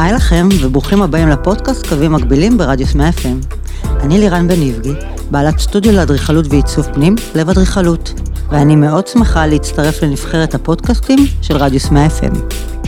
היי 0.00 0.12
לכם 0.12 0.48
וברוכים 0.60 1.02
הבאים 1.02 1.28
לפודקאסט 1.28 1.86
קווים 1.86 2.12
מקבילים 2.12 2.58
ברדיוס 2.58 2.94
100 2.94 3.08
FM. 3.10 3.56
אני 4.00 4.18
לירן 4.18 4.48
בן 4.48 4.62
איבגי, 4.62 4.92
בעלת 5.30 5.58
סטודיו 5.58 5.92
לאדריכלות 5.92 6.46
ועיצוב 6.50 6.86
פנים, 6.94 7.14
לב 7.34 7.50
אדריכלות, 7.50 8.20
ואני 8.50 8.76
מאוד 8.76 9.06
שמחה 9.06 9.46
להצטרף 9.46 10.02
לנבחרת 10.02 10.54
הפודקאסטים 10.54 11.18
של 11.42 11.56
רדיוס 11.56 11.90
100 11.90 12.06
FM. 12.06 12.38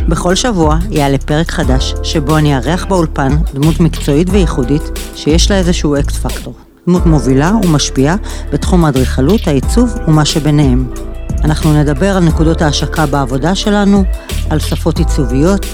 בכל 0.08 0.34
שבוע 0.34 0.78
יעלה 0.90 1.18
פרק 1.18 1.50
חדש, 1.50 1.94
שבו 2.02 2.36
אני 2.36 2.56
אארח 2.56 2.84
באולפן 2.84 3.36
דמות 3.54 3.80
מקצועית 3.80 4.28
וייחודית 4.30 4.82
שיש 5.14 5.50
לה 5.50 5.58
איזשהו 5.58 5.96
אקס 5.96 6.16
פקטור. 6.16 6.54
דמות 6.86 7.06
מובילה 7.06 7.52
ומשפיעה 7.64 8.16
בתחום 8.52 8.84
האדריכלות, 8.84 9.48
העיצוב 9.48 9.94
ומה 10.08 10.24
שביניהם. 10.24 11.11
אנחנו 11.44 11.72
נדבר 11.72 12.16
על 12.16 12.24
נקודות 12.24 12.62
ההשקה 12.62 13.06
בעבודה 13.06 13.54
שלנו, 13.54 14.04
על 14.50 14.58
שפות 14.58 14.98
עיצוביות, 14.98 15.66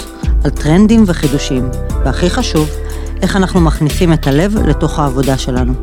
על 0.43 0.51
טרנדים 0.51 1.03
וחידושים, 1.07 1.69
והכי 2.05 2.29
חשוב, 2.29 2.69
איך 3.21 3.35
אנחנו 3.35 3.59
מכניסים 3.61 4.13
את 4.13 4.27
הלב 4.27 4.57
לתוך 4.57 4.99
העבודה 4.99 5.37
שלנו. 5.37 5.73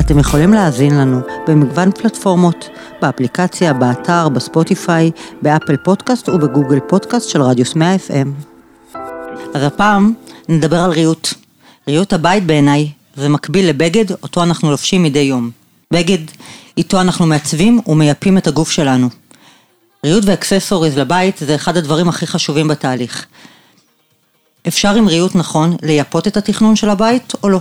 אתם 0.00 0.18
יכולים 0.18 0.52
להאזין 0.52 0.98
לנו 0.98 1.20
במגוון 1.46 1.90
פלטפורמות, 1.92 2.68
באפליקציה, 3.02 3.72
באתר, 3.72 4.28
בספוטיפיי, 4.28 5.10
באפל 5.42 5.76
פודקאסט 5.76 6.28
ובגוגל 6.28 6.80
פודקאסט 6.80 7.28
של 7.28 7.42
רדיוס 7.42 7.74
100 7.74 7.94
FM. 7.94 8.28
אז 9.54 9.62
הפעם 9.62 10.12
נדבר 10.48 10.80
על 10.80 10.90
ריהוט. 10.90 11.28
ריהוט 11.88 12.12
הבית 12.12 12.46
בעיניי 12.46 12.90
זה 13.16 13.28
מקביל 13.28 13.68
לבגד 13.68 14.10
אותו 14.22 14.42
אנחנו 14.42 14.70
לובשים 14.70 15.02
מדי 15.02 15.18
יום. 15.18 15.50
בגד, 15.92 16.18
איתו 16.76 17.00
אנחנו 17.00 17.26
מעצבים 17.26 17.80
ומייפים 17.86 18.38
את 18.38 18.46
הגוף 18.46 18.70
שלנו. 18.70 19.19
ריהוט 20.04 20.24
ואקססוריז 20.26 20.98
לבית 20.98 21.36
זה 21.38 21.54
אחד 21.54 21.76
הדברים 21.76 22.08
הכי 22.08 22.26
חשובים 22.26 22.68
בתהליך. 22.68 23.26
אפשר 24.68 24.94
עם 24.94 25.08
ריהוט 25.08 25.34
נכון 25.34 25.76
לייפות 25.82 26.26
את 26.26 26.36
התכנון 26.36 26.76
של 26.76 26.90
הבית 26.90 27.32
או 27.42 27.48
לא. 27.48 27.60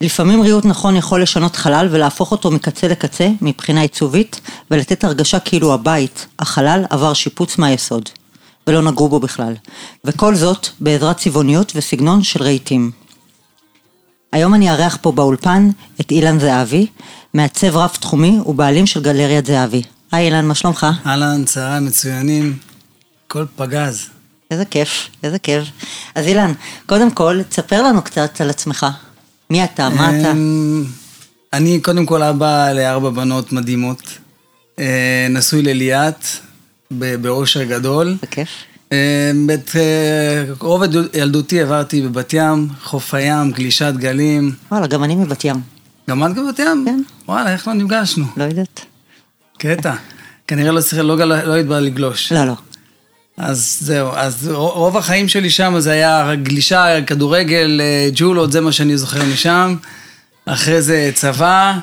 לפעמים 0.00 0.42
ריהוט 0.42 0.64
נכון 0.64 0.96
יכול 0.96 1.22
לשנות 1.22 1.56
חלל 1.56 1.88
ולהפוך 1.90 2.32
אותו 2.32 2.50
מקצה 2.50 2.88
לקצה 2.88 3.28
מבחינה 3.40 3.80
עיצובית 3.80 4.40
ולתת 4.70 5.04
הרגשה 5.04 5.38
כאילו 5.38 5.74
הבית, 5.74 6.26
החלל, 6.38 6.84
עבר 6.90 7.14
שיפוץ 7.14 7.58
מהיסוד 7.58 8.08
ולא 8.66 8.82
נגעו 8.82 9.08
בו 9.08 9.20
בכלל. 9.20 9.54
וכל 10.04 10.34
זאת 10.34 10.68
בעזרת 10.80 11.16
צבעוניות 11.16 11.72
וסגנון 11.74 12.22
של 12.22 12.42
רהיטים. 12.42 12.90
היום 14.32 14.54
אני 14.54 14.70
אארח 14.70 14.98
פה 15.00 15.12
באולפן 15.12 15.70
את 16.00 16.10
אילן 16.10 16.38
זהבי, 16.38 16.86
מעצב 17.34 17.76
רב 17.76 17.90
תחומי 18.00 18.38
ובעלים 18.46 18.86
של 18.86 19.02
גלריית 19.02 19.46
זהבי. 19.46 19.82
היי 20.14 20.26
אילן, 20.26 20.46
מה 20.46 20.54
שלומך? 20.54 20.86
אהלן, 21.06 21.44
צהריים 21.44 21.86
מצוינים, 21.86 22.56
הכל 23.26 23.44
פגז. 23.56 24.08
איזה 24.50 24.64
כיף, 24.64 25.08
איזה 25.22 25.38
כיף. 25.38 25.64
אז 26.14 26.26
אילן, 26.26 26.52
קודם 26.86 27.10
כל, 27.10 27.40
תספר 27.48 27.82
לנו 27.82 28.02
קצת 28.02 28.40
על 28.40 28.50
עצמך. 28.50 28.86
מי 29.50 29.64
אתה, 29.64 29.88
מה 29.88 30.20
אתה? 30.20 30.30
אמ, 30.30 30.84
אני 31.52 31.80
קודם 31.80 32.06
כל 32.06 32.22
אבא 32.22 32.72
לארבע 32.72 33.10
בנות 33.10 33.52
מדהימות. 33.52 34.02
אה, 34.78 35.26
נשוי 35.30 35.62
לליאת, 35.62 36.26
באושר 36.90 37.64
גדול. 37.64 38.16
בכיף. 38.22 38.48
את 38.88 39.76
אה, 39.76 40.44
רוב 40.60 40.82
ילדותי 41.14 41.60
עברתי 41.60 42.02
בבת 42.02 42.32
ים, 42.32 42.68
חוף 42.82 43.14
הים, 43.14 43.50
גלישת 43.50 43.92
גלים. 43.96 44.54
וואלה, 44.70 44.86
גם 44.86 45.04
אני 45.04 45.14
מבת 45.14 45.44
ים. 45.44 45.56
גם 46.10 46.26
את 46.26 46.30
בבת 46.34 46.58
ים? 46.58 46.84
כן. 46.86 47.02
וואלה, 47.28 47.52
איך 47.52 47.68
לא 47.68 47.74
נפגשנו? 47.74 48.24
לא 48.36 48.44
יודעת. 48.44 48.93
קטע. 49.58 49.94
כנראה 50.46 50.72
לא 50.72 50.80
צריך, 50.80 51.02
לא, 51.02 51.16
לא 51.24 51.52
היית 51.52 51.66
בא 51.66 51.78
לגלוש. 51.80 52.32
לא, 52.32 52.44
לא. 52.44 52.54
אז 53.36 53.78
זהו, 53.80 54.08
אז 54.14 54.48
רוב 54.52 54.96
החיים 54.96 55.28
שלי 55.28 55.50
שם 55.50 55.74
זה 55.78 55.90
היה 55.90 56.34
גלישה, 56.42 57.02
כדורגל, 57.06 57.80
אה, 57.82 58.08
ג'ולות, 58.14 58.52
זה 58.52 58.60
מה 58.60 58.72
שאני 58.72 58.96
זוכר 58.96 59.22
משם. 59.24 59.76
אחרי 60.46 60.82
זה 60.82 61.10
צבא. 61.14 61.78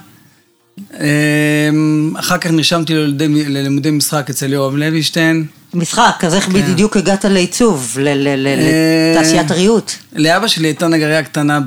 אמ, 1.00 2.14
אחר 2.20 2.38
כך 2.38 2.52
נרשמתי 2.52 2.94
ללימודי, 2.94 3.50
ללימודי 3.50 3.92
משחק 3.92 4.30
אצל 4.30 4.54
יורם 4.54 4.78
לוישטיין. 4.78 5.46
משחק, 5.74 6.24
אז 6.26 6.36
איך 6.36 6.46
כן. 6.46 6.54
בדיוק 6.54 6.98
הגעת 6.98 7.26
לעיצוב, 7.26 7.98
אה, 8.08 8.14
לתעשיית 9.16 9.52
הריהוט? 9.52 9.92
לאבא 10.16 10.48
שלי 10.48 10.68
הייתה 10.68 10.88
נגריה 10.88 11.24
קטנה 11.24 11.60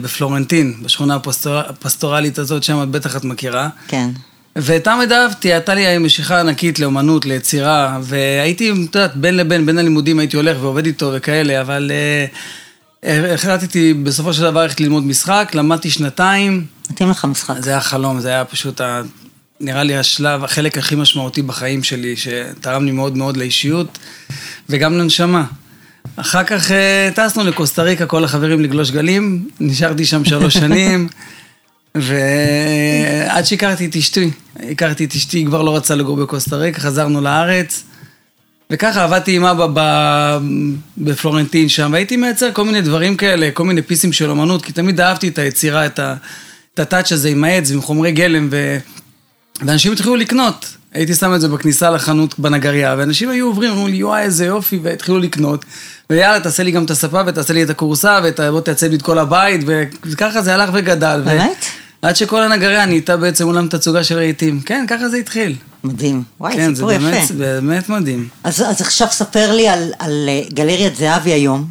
בפלורנטין, 0.00 0.74
בשכונה 0.82 1.14
הפסטור- 1.14 1.58
הפסטורלית 1.58 2.38
הזאת, 2.38 2.62
שם 2.62 2.88
בטח 2.90 3.16
את 3.16 3.24
מכירה. 3.24 3.68
כן. 3.88 4.08
ותמיד 4.56 5.12
אהבתי, 5.12 5.52
הייתה 5.52 5.74
לי 5.74 5.98
משיכה 5.98 6.40
ענקית 6.40 6.78
לאומנות, 6.78 7.26
ליצירה, 7.26 7.98
והייתי, 8.02 8.70
את 8.70 8.76
יודעת, 8.76 9.16
בין 9.16 9.36
לבין, 9.36 9.66
בין 9.66 9.78
הלימודים 9.78 10.18
הייתי 10.18 10.36
הולך 10.36 10.56
ועובד 10.60 10.86
איתו 10.86 11.10
וכאלה, 11.14 11.60
אבל 11.60 11.90
אה, 13.04 13.34
החלטתי 13.34 13.94
בסופו 13.94 14.32
של 14.32 14.42
דבר 14.42 14.62
ללכת 14.62 14.80
ללמוד 14.80 15.06
משחק, 15.06 15.50
למדתי 15.54 15.90
שנתיים, 15.90 16.66
מתאים 16.90 17.10
לך 17.10 17.24
משחק. 17.24 17.54
זה 17.60 17.70
היה 17.70 17.80
חלום, 17.80 18.20
זה 18.20 18.28
היה 18.28 18.44
פשוט, 18.44 18.80
ה, 18.80 19.02
נראה 19.60 19.82
לי 19.82 19.96
השלב, 19.96 20.44
החלק 20.44 20.78
הכי 20.78 20.94
משמעותי 20.94 21.42
בחיים 21.42 21.82
שלי, 21.82 22.14
שתרם 22.16 22.84
לי 22.84 22.92
מאוד 22.92 23.16
מאוד 23.16 23.36
לאישיות, 23.36 23.98
וגם 24.68 24.98
לנשמה. 24.98 25.44
אחר 26.16 26.44
כך 26.44 26.70
אה, 26.70 27.10
טסנו 27.14 27.44
לקוסטה 27.44 27.82
ריקה, 27.82 28.06
כל 28.06 28.24
החברים 28.24 28.60
לגלוש 28.60 28.90
גלים, 28.90 29.48
נשארתי 29.60 30.04
שם 30.04 30.24
שלוש 30.24 30.54
שנים. 30.54 31.08
ועד 31.94 33.44
שהכרתי 33.44 33.86
את 33.86 33.96
אשתי, 33.96 34.30
הכרתי 34.70 35.04
את 35.04 35.14
אשתי, 35.14 35.38
היא 35.38 35.46
כבר 35.46 35.62
לא 35.62 35.76
רצה 35.76 35.94
לגור 35.94 36.16
בקוסטה 36.16 36.56
ריקה, 36.56 36.80
חזרנו 36.80 37.20
לארץ. 37.20 37.82
וככה 38.70 39.04
עבדתי 39.04 39.36
עם 39.36 39.44
אבא 39.44 39.66
ב... 39.74 39.80
בפלורנטין 40.98 41.68
שם, 41.68 41.90
והייתי 41.92 42.16
מייצר 42.16 42.52
כל 42.52 42.64
מיני 42.64 42.80
דברים 42.80 43.16
כאלה, 43.16 43.50
כל 43.50 43.64
מיני 43.64 43.82
פיסים 43.82 44.12
של 44.12 44.30
אמנות, 44.30 44.64
כי 44.64 44.72
תמיד 44.72 45.00
אהבתי 45.00 45.28
את 45.28 45.38
היצירה, 45.38 45.86
את, 45.86 45.98
ה... 45.98 46.14
הטאץ' 46.78 47.12
הזה 47.12 47.28
עם 47.28 47.44
העץ 47.44 47.70
ועם 47.70 47.82
חומרי 47.82 48.12
גלם, 48.12 48.48
ו... 48.50 48.78
ואנשים 49.60 49.92
התחילו 49.92 50.16
לקנות. 50.16 50.76
הייתי 50.94 51.14
שם 51.14 51.34
את 51.34 51.40
זה 51.40 51.48
בכניסה 51.48 51.90
לחנות 51.90 52.38
בנגריה, 52.38 52.94
ואנשים 52.98 53.28
היו 53.28 53.46
עוברים, 53.46 53.72
אמרו 53.72 53.88
לי, 53.88 54.04
וואי, 54.04 54.22
איזה 54.22 54.46
יופי, 54.46 54.78
והתחילו 54.82 55.18
לקנות. 55.18 55.64
ויאללה, 56.10 56.40
תעשה 56.40 56.62
לי 56.62 56.70
גם 56.70 56.84
את 56.84 56.90
הספה, 56.90 57.20
ותעשה 57.26 57.54
לי 57.54 57.62
את 57.62 57.70
הכורסה, 57.70 58.20
ובוא 58.22 58.60
תעצב 58.60 58.86
לי 58.86 58.96
את 58.96 59.02
כל 59.02 59.18
הבית, 59.18 59.60
וככה 60.04 60.42
זה 60.42 60.54
הלך 60.54 60.70
וגדל. 60.72 61.22
באמת? 61.24 61.64
עד 62.02 62.16
שכל 62.16 62.42
הנגריה 62.42 62.86
נהייתה 62.86 63.16
בעצם 63.16 63.48
אולם 63.48 63.68
תצוגה 63.68 64.04
של 64.04 64.16
רהיטים. 64.16 64.60
כן, 64.60 64.84
ככה 64.88 65.08
זה 65.08 65.16
התחיל. 65.16 65.56
מדהים. 65.84 66.22
וואי, 66.40 66.52
כן, 66.52 66.74
זה 66.74 66.76
סיפור 66.76 66.92
יפה. 66.92 67.04
באמת, 67.04 67.30
באמת 67.30 67.88
מדהים. 67.88 68.28
אז, 68.44 68.62
אז 68.62 68.80
עכשיו 68.80 69.08
ספר 69.10 69.52
לי 69.52 69.68
על, 69.68 69.92
על 69.98 70.28
אה, 70.28 70.42
גלריית 70.52 70.96
זהבי 70.96 71.32
היום. 71.32 71.66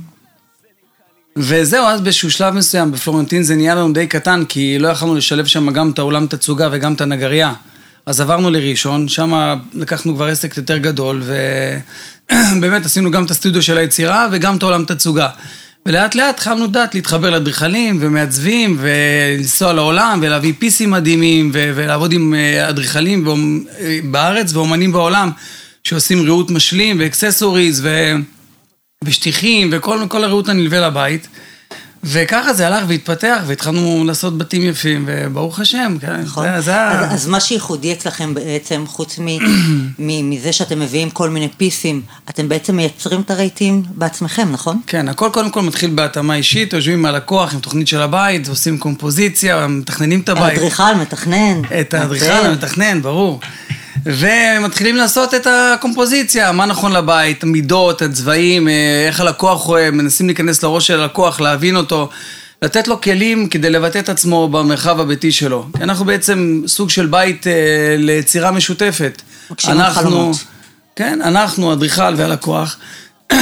וזהו, 1.37 1.85
אז 1.85 2.01
באיזשהו 2.01 2.31
שלב 2.31 2.53
מסוים 2.53 2.91
בפלורנטין 2.91 3.43
זה 3.43 3.55
נהיה 3.55 3.75
לנו 3.75 3.93
די 3.93 4.07
קטן, 4.07 4.43
כי 4.49 4.79
לא 4.79 4.87
יכולנו 4.87 5.15
לשלב 5.15 5.45
שם 5.45 5.73
גם 5.73 5.89
את 5.91 5.99
האולם 5.99 6.27
תצוגה 6.27 6.69
וגם 6.71 6.93
את 6.93 7.01
הנגרייה. 7.01 7.53
אז 8.05 8.21
עברנו 8.21 8.49
לראשון, 8.49 9.07
שם 9.07 9.57
לקחנו 9.73 10.15
כבר 10.15 10.25
עסק 10.25 10.57
יותר 10.57 10.77
גדול, 10.77 11.23
ובאמת 12.55 12.85
עשינו 12.85 13.11
גם 13.11 13.25
את 13.25 13.31
הסטודיו 13.31 13.61
של 13.61 13.77
היצירה 13.77 14.27
וגם 14.31 14.57
את 14.57 14.63
העולם 14.63 14.85
תצוגה. 14.85 15.29
ולאט 15.85 16.15
לאט 16.15 16.35
התחלנו 16.35 16.67
דעת 16.67 16.95
להתחבר 16.95 17.29
לאדריכלים 17.29 17.97
ומעצבים 18.01 18.77
ולנסוע 18.79 19.73
לעולם 19.73 20.19
ולהביא 20.21 20.53
פיסים 20.59 20.91
מדהימים 20.91 21.51
ו- 21.53 21.71
ולעבוד 21.75 22.11
עם 22.11 22.33
אה, 22.33 22.69
אדריכלים 22.69 23.27
אה, 23.27 23.99
בארץ 24.03 24.53
ואומנים 24.53 24.91
בעולם 24.91 25.31
שעושים 25.83 26.21
ריהוט 26.21 26.51
משלים 26.51 26.99
ואקססוריז 26.99 27.81
ו... 27.83 28.13
ושטיחים 29.03 29.69
וכל 29.71 29.99
כל 30.09 30.23
הריהוט 30.23 30.49
הנלווה 30.49 30.87
לבית. 30.87 31.27
וככה 32.03 32.53
זה 32.53 32.67
הלך 32.67 32.83
והתפתח 32.87 33.37
והתחלנו 33.47 34.03
לעשות 34.07 34.37
בתים 34.37 34.61
יפים 34.61 35.03
וברוך 35.07 35.59
השם, 35.59 35.95
כן, 36.01 36.21
נכון? 36.21 36.45
זה, 36.55 36.61
זה 36.61 36.75
ה... 36.75 37.01
אז, 37.01 37.13
אז 37.13 37.27
מה 37.27 37.39
שייחודי 37.39 37.93
אצלכם 37.93 38.33
בעצם, 38.33 38.83
חוץ 38.87 39.19
מ, 39.19 39.25
מ, 39.99 40.29
מזה 40.29 40.53
שאתם 40.53 40.79
מביאים 40.79 41.09
כל 41.09 41.29
מיני 41.29 41.47
פיסים, 41.57 42.01
אתם 42.29 42.49
בעצם 42.49 42.75
מייצרים 42.75 43.21
את 43.21 43.31
הרהיטים 43.31 43.83
בעצמכם, 43.95 44.51
נכון? 44.51 44.81
כן, 44.87 45.09
הכל 45.09 45.29
קודם 45.33 45.49
כל 45.49 45.61
מתחיל 45.61 45.89
בהתאמה 45.89 46.35
אישית, 46.35 46.73
יושבים 46.73 46.99
עם 46.99 47.05
הלקוח, 47.05 47.53
עם 47.53 47.59
תוכנית 47.59 47.87
של 47.87 48.01
הבית, 48.01 48.47
עושים 48.47 48.77
קומפוזיציה, 48.77 49.67
מתכננים 49.67 50.19
את 50.19 50.29
הבית. 50.29 50.57
האדריכל 50.57 50.95
מתכנן. 51.01 51.61
את 51.79 51.93
האדריכל. 51.93 52.25
המתכנן, 52.25 53.01
ברור. 53.01 53.39
ומתחילים 54.05 54.95
לעשות 54.95 55.33
את 55.33 55.47
הקומפוזיציה, 55.49 56.51
מה 56.51 56.65
נכון 56.65 56.91
לבית, 56.91 57.43
המידות, 57.43 58.01
הצבעים, 58.01 58.67
אה, 58.67 59.05
איך 59.07 59.19
הלקוח 59.19 59.61
רואה, 59.61 59.91
מנסים 59.91 60.25
להיכנס 60.25 60.63
לראש 60.63 60.87
של 60.87 60.99
הלקוח, 61.01 61.41
להבין 61.41 61.75
אותו, 61.75 62.09
לתת 62.61 62.87
לו 62.87 63.01
כלים 63.01 63.49
כדי 63.49 63.69
לבטא 63.69 63.99
את 63.99 64.09
עצמו 64.09 64.49
במרחב 64.49 64.99
הביתי 64.99 65.31
שלו. 65.31 65.65
כי 65.77 65.83
אנחנו 65.83 66.05
בעצם 66.05 66.61
סוג 66.67 66.89
של 66.89 67.05
בית 67.05 67.47
אה, 67.47 67.53
ליצירה 67.97 68.51
משותפת. 68.51 69.21
מגשימים 69.51 69.83
חלומות. 69.93 70.37
כן, 70.95 71.19
אנחנו, 71.21 71.73
אדריכל 71.73 72.13
והלקוח. 72.17 72.77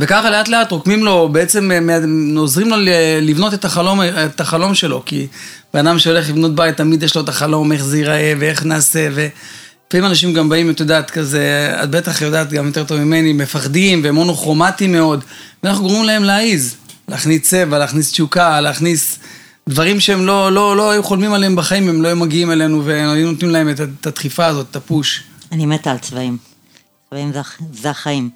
וככה 0.00 0.30
לאט 0.30 0.48
לאט 0.48 0.70
רוקמים 0.70 1.04
לו, 1.04 1.28
בעצם 1.32 1.70
אה, 1.72 1.98
עוזרים 2.36 2.68
לו 2.68 2.76
לבנות 3.22 3.54
את 3.54 3.64
החלום, 3.64 4.00
את 4.02 4.40
החלום 4.40 4.74
שלו, 4.74 5.02
כי 5.06 5.26
בן 5.76 5.86
אדם 5.86 5.98
שהולך 5.98 6.28
לבנות 6.28 6.54
בית, 6.54 6.76
תמיד 6.76 7.02
יש 7.02 7.16
לו 7.16 7.22
את 7.22 7.28
החלום, 7.28 7.72
איך 7.72 7.84
זה 7.84 7.98
ייראה 7.98 8.32
ואיך 8.38 8.64
נעשה, 8.64 9.08
לפעמים 9.08 10.06
אנשים 10.06 10.32
גם 10.32 10.48
באים, 10.48 10.70
את 10.70 10.80
יודעת, 10.80 11.10
כזה, 11.10 11.76
את 11.82 11.90
בטח 11.90 12.22
יודעת 12.22 12.52
גם 12.52 12.66
יותר 12.66 12.84
טוב 12.84 12.98
ממני, 12.98 13.32
מפחדים 13.32 14.00
והם 14.04 14.14
מונוכרומטיים 14.14 14.92
מאוד, 14.92 15.24
ואנחנו 15.62 15.82
גורמים 15.82 16.04
להם 16.04 16.24
להעיז, 16.24 16.76
להכניס 17.08 17.42
צבע, 17.42 17.78
להכניס 17.78 18.10
תשוקה, 18.10 18.60
להכניס 18.60 19.18
דברים 19.68 20.00
שהם 20.00 20.26
לא, 20.26 20.52
לא, 20.52 20.76
לא 20.76 20.90
היו 20.90 21.02
חולמים 21.02 21.32
עליהם 21.32 21.56
בחיים, 21.56 21.88
הם 21.88 22.02
לא 22.02 22.08
היו 22.08 22.16
מגיעים 22.16 22.52
אלינו 22.52 22.84
והיינו 22.84 23.32
נותנים 23.32 23.50
להם 23.50 23.68
את, 23.68 23.80
את 24.00 24.06
הדחיפה 24.06 24.46
הזאת, 24.46 24.66
את 24.70 24.76
הפוש. 24.76 25.22
אני 25.52 25.66
מתה 25.66 25.90
על 25.90 25.98
צבעים. 25.98 26.36
צבעים 27.10 27.32
זה, 27.32 27.40
זה 27.72 27.90
החיים. 27.90 28.30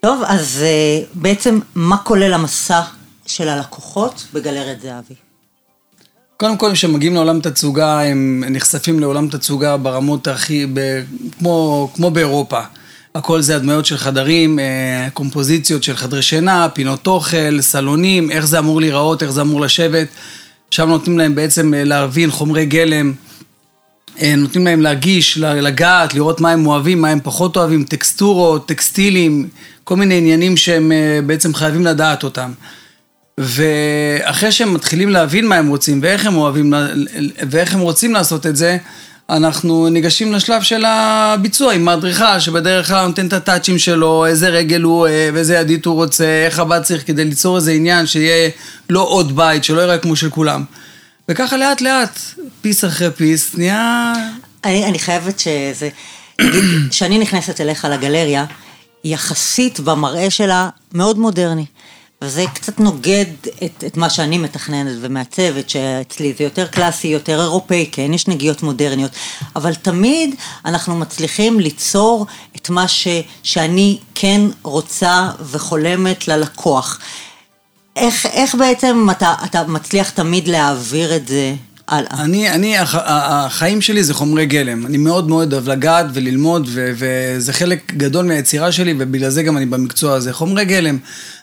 טוב, 0.00 0.22
אז 0.26 0.62
uh, 0.62 1.06
בעצם 1.14 1.60
מה 1.74 1.96
כולל 1.96 2.32
המסע 2.32 2.80
של 3.26 3.48
הלקוחות 3.48 4.26
בגלריית 4.32 4.80
זהבי? 4.80 5.31
קודם 6.42 6.56
כל, 6.56 6.70
כשהם 6.72 6.92
מגיעים 6.92 7.14
לעולם 7.14 7.40
תצוגה, 7.40 8.00
הם 8.00 8.44
נחשפים 8.50 9.00
לעולם 9.00 9.28
תצוגה 9.28 9.76
ברמות 9.76 10.28
הכי, 10.28 10.66
ב, 10.74 11.02
כמו, 11.38 11.88
כמו 11.94 12.10
באירופה. 12.10 12.60
הכל 13.14 13.40
זה 13.40 13.56
הדמיות 13.56 13.86
של 13.86 13.96
חדרים, 13.96 14.58
אה, 14.58 15.08
קומפוזיציות 15.12 15.82
של 15.82 15.96
חדרי 15.96 16.22
שינה, 16.22 16.68
פינות 16.68 17.06
אוכל, 17.06 17.60
סלונים, 17.60 18.30
איך 18.30 18.46
זה 18.46 18.58
אמור 18.58 18.80
להיראות, 18.80 19.22
איך 19.22 19.30
זה 19.30 19.40
אמור 19.40 19.60
לשבת. 19.60 20.08
שם 20.70 20.88
נותנים 20.88 21.18
להם 21.18 21.34
בעצם 21.34 21.74
אה, 21.74 21.84
להבין 21.84 22.30
חומרי 22.30 22.66
גלם, 22.66 23.12
אה, 24.22 24.34
נותנים 24.36 24.64
להם 24.64 24.80
להגיש, 24.80 25.38
לגעת, 25.38 26.14
לראות 26.14 26.40
מה 26.40 26.50
הם 26.50 26.66
אוהבים, 26.66 27.00
מה 27.00 27.08
הם 27.08 27.18
פחות 27.22 27.56
אוהבים, 27.56 27.84
טקסטורות, 27.84 28.68
טקסטילים, 28.68 29.48
כל 29.84 29.96
מיני 29.96 30.18
עניינים 30.18 30.56
שהם 30.56 30.92
בעצם 31.26 31.54
חייבים 31.54 31.84
לדעת 31.84 32.24
אותם. 32.24 32.52
ואחרי 33.38 34.52
שהם 34.52 34.74
מתחילים 34.74 35.10
להבין 35.10 35.46
מה 35.46 35.56
הם 35.56 35.68
רוצים 35.68 36.00
ואיך 36.02 36.26
הם 36.26 36.36
אוהבים 36.36 36.74
ואיך 37.50 37.74
הם 37.74 37.80
רוצים 37.80 38.12
לעשות 38.12 38.46
את 38.46 38.56
זה, 38.56 38.76
אנחנו 39.30 39.88
ניגשים 39.88 40.32
לשלב 40.32 40.62
של 40.62 40.84
הביצוע 40.86 41.72
עם 41.72 41.88
האדריכל, 41.88 42.40
שבדרך 42.40 42.88
כלל 42.88 43.06
נותן 43.06 43.26
את 43.26 43.32
הטאצ'ים 43.32 43.78
שלו, 43.78 44.26
איזה 44.26 44.48
רגל 44.48 44.82
הוא 44.82 44.98
אוהב, 44.98 45.36
איזה 45.36 45.54
ידית 45.54 45.84
הוא 45.84 45.94
רוצה, 45.94 46.44
איך 46.46 46.58
הבא 46.58 46.80
צריך 46.80 47.06
כדי 47.06 47.24
ליצור 47.24 47.56
איזה 47.56 47.72
עניין 47.72 48.06
שיהיה 48.06 48.50
לא 48.90 49.00
עוד 49.00 49.36
בית, 49.36 49.64
שלא 49.64 49.80
יראה 49.80 49.98
כמו 49.98 50.16
של 50.16 50.30
כולם. 50.30 50.64
וככה 51.28 51.56
לאט 51.56 51.80
לאט, 51.80 52.18
פיס 52.60 52.84
אחרי 52.84 53.10
פיס, 53.10 53.54
נהיה... 53.54 54.12
אני, 54.64 54.84
אני 54.84 54.98
חייבת 54.98 55.38
שזה... 55.38 55.88
כשאני 56.90 57.18
נכנסת 57.18 57.60
אליך 57.60 57.84
לגלריה, 57.84 58.44
יחסית 59.04 59.80
במראה 59.80 60.30
שלה 60.30 60.68
מאוד 60.94 61.18
מודרני. 61.18 61.64
וזה 62.22 62.44
קצת 62.54 62.80
נוגד 62.80 63.24
את, 63.64 63.84
את 63.86 63.96
מה 63.96 64.10
שאני 64.10 64.38
מתכננת 64.38 64.96
ומעצבת, 65.00 65.70
שאצלי 65.70 66.34
זה 66.38 66.44
יותר 66.44 66.66
קלאסי, 66.66 67.08
יותר 67.08 67.40
אירופאי, 67.40 67.88
כן, 67.92 68.14
יש 68.14 68.28
נגיעות 68.28 68.62
מודרניות, 68.62 69.10
אבל 69.56 69.74
תמיד 69.74 70.34
אנחנו 70.64 70.96
מצליחים 70.98 71.60
ליצור 71.60 72.26
את 72.56 72.70
מה 72.70 72.88
ש, 72.88 73.08
שאני 73.42 73.98
כן 74.14 74.40
רוצה 74.62 75.30
וחולמת 75.50 76.28
ללקוח. 76.28 76.98
איך, 77.96 78.26
איך 78.26 78.54
בעצם 78.54 79.08
אתה, 79.10 79.34
אתה 79.44 79.62
מצליח 79.66 80.10
תמיד 80.10 80.48
להעביר 80.48 81.16
את 81.16 81.28
זה 81.28 81.54
הלאה. 81.88 82.24
אני, 82.24 82.50
אני, 82.50 82.74
החיים 82.78 83.80
שלי 83.80 84.04
זה 84.04 84.14
חומרי 84.14 84.46
גלם. 84.46 84.86
אני 84.86 84.98
מאוד 84.98 85.28
מאוד 85.28 85.52
אוהב 85.52 85.68
לגעת 85.68 86.06
וללמוד, 86.12 86.68
ו, 86.68 86.92
וזה 86.96 87.52
חלק 87.52 87.92
גדול 87.96 88.24
מהיצירה 88.24 88.72
שלי, 88.72 88.94
ובגלל 88.98 89.30
זה 89.30 89.42
גם 89.42 89.56
אני 89.56 89.66
במקצוע 89.66 90.14
הזה. 90.14 90.32
חומרי 90.32 90.64
גלם. 90.64 90.98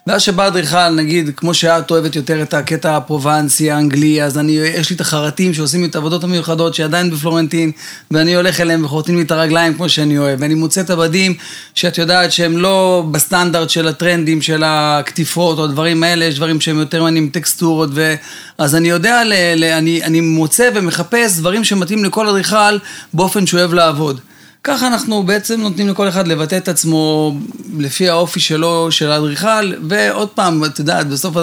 ואז 0.08 0.22
שבא 0.22 0.48
אדריכל, 0.48 0.90
נגיד, 0.90 1.30
כמו 1.36 1.54
שאת 1.54 1.92
אוהבת 1.92 2.16
יותר 2.16 2.42
את 2.42 2.54
הקטע 2.54 2.98
הפרובנסי, 2.98 3.72
האנגלי, 3.72 4.24
אז 4.24 4.38
אני, 4.38 4.52
יש 4.52 4.90
לי 4.90 4.96
את 4.96 5.02
החרטים 5.02 5.54
שעושים 5.54 5.86
את 5.86 5.96
העבודות 5.96 6.24
המיוחדות, 6.24 6.76
שעדיין 6.76 7.12
בפלורנטין, 7.12 7.72
ואני 8.12 8.36
הולך 8.36 8.62
אליהם 8.62 8.86
וחורטים 8.86 9.16
לי 9.16 9.22
את 9.22 9.32
הרגליים 9.32 9.74
כמו 9.74 9.90
שאני 9.90 10.18
אוהב. 10.18 10.42
ואני 10.42 10.56
מוצא 10.56 10.82
את 10.82 10.90
הבדים 10.90 11.34
שאת 11.76 11.98
יודעת 11.98 12.32
שהם 12.32 12.58
לא 12.58 13.06
בסטנדרט 13.12 13.70
של 13.70 13.88
הטרנדים, 13.88 14.42
של 14.42 14.64
הקטיפות 14.66 15.58
או 15.58 15.64
הדברים 15.64 16.04
האלה, 16.04 16.26
יש 16.26 16.36
דברים 16.36 16.62
שהם 16.62 16.80
יותר 16.80 17.04
מעניינים 17.04 17.30
טקסטורות, 17.30 17.90
ו... 17.94 18.16
אז 18.58 18.76
אני 18.76 18.90
יודע, 18.90 19.24
ל, 19.24 19.34
ל, 19.56 19.64
אני, 19.64 20.04
אני 20.04 20.22
מוצא 20.22 20.70
ומחפש 20.76 21.38
דברים 21.38 21.64
שמתאים 21.64 22.06
לכל 22.06 22.28
אדריכל 22.28 22.78
באופן 23.14 23.48
שהוא 23.48 23.60
אוהב 23.60 23.74
לעבוד. 23.74 24.20
ככה 24.64 24.88
אנחנו 24.88 25.24
בעצם 25.24 25.62
נותנים 25.62 25.88
לכל 25.88 26.10
אחד 26.10 26.28
לבטא 26.28 26.58
את 26.58 26.68
עצמו 26.68 27.34
לפי 27.78 28.10
האופי 28.10 28.40
שלו, 28.40 28.92
של 28.92 29.12
האדריכל, 29.12 29.74
ועוד 29.90 30.30
פעם, 30.30 30.66
את 30.66 30.80
יודעת, 30.80 31.08
בסוף 31.08 31.36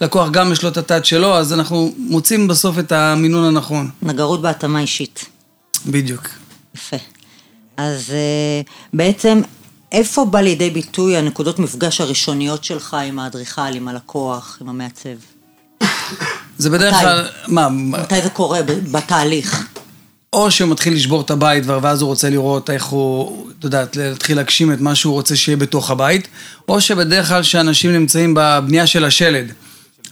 הלקוח 0.00 0.30
גם 0.30 0.52
יש 0.52 0.62
לו 0.62 0.68
את 0.68 0.76
הטאט 0.76 1.04
שלו, 1.04 1.36
אז 1.36 1.52
אנחנו 1.52 1.94
מוצאים 1.98 2.48
בסוף 2.48 2.78
את 2.78 2.92
המינון 2.92 3.44
הנכון. 3.44 3.90
נגרות 4.02 4.42
בהתאמה 4.42 4.80
אישית. 4.80 5.24
בדיוק. 5.86 6.28
יפה. 6.74 6.96
אז 7.76 8.10
אה, 8.10 8.60
בעצם, 8.92 9.40
איפה 9.92 10.24
בא 10.24 10.40
לידי 10.40 10.70
ביטוי 10.70 11.16
הנקודות 11.16 11.58
מפגש 11.58 12.00
הראשוניות 12.00 12.64
שלך 12.64 12.94
עם 12.94 13.18
האדריכל, 13.18 13.74
עם 13.74 13.88
הלקוח, 13.88 14.58
עם 14.60 14.68
המעצב? 14.68 15.08
זה 16.58 16.70
בדרך 16.70 16.94
כלל, 17.00 17.28
מה? 17.48 17.68
מתי 17.68 18.22
זה 18.22 18.30
קורה 18.30 18.60
בתהליך? 18.92 19.66
או 20.34 20.50
שהוא 20.50 20.70
מתחיל 20.70 20.94
לשבור 20.94 21.20
את 21.20 21.30
הבית 21.30 21.64
ואז 21.66 22.02
הוא 22.02 22.08
רוצה 22.08 22.30
לראות 22.30 22.70
איך 22.70 22.84
הוא, 22.84 23.50
את 23.58 23.64
יודעת, 23.64 23.96
להתחיל 23.96 24.36
להגשים 24.36 24.72
את 24.72 24.80
מה 24.80 24.94
שהוא 24.94 25.14
רוצה 25.14 25.36
שיהיה 25.36 25.56
בתוך 25.56 25.90
הבית, 25.90 26.28
או 26.68 26.80
שבדרך 26.80 27.28
כלל 27.28 27.42
שאנשים 27.42 27.92
נמצאים 27.92 28.34
בבנייה 28.36 28.86
של 28.86 29.04
השלד. 29.04 29.52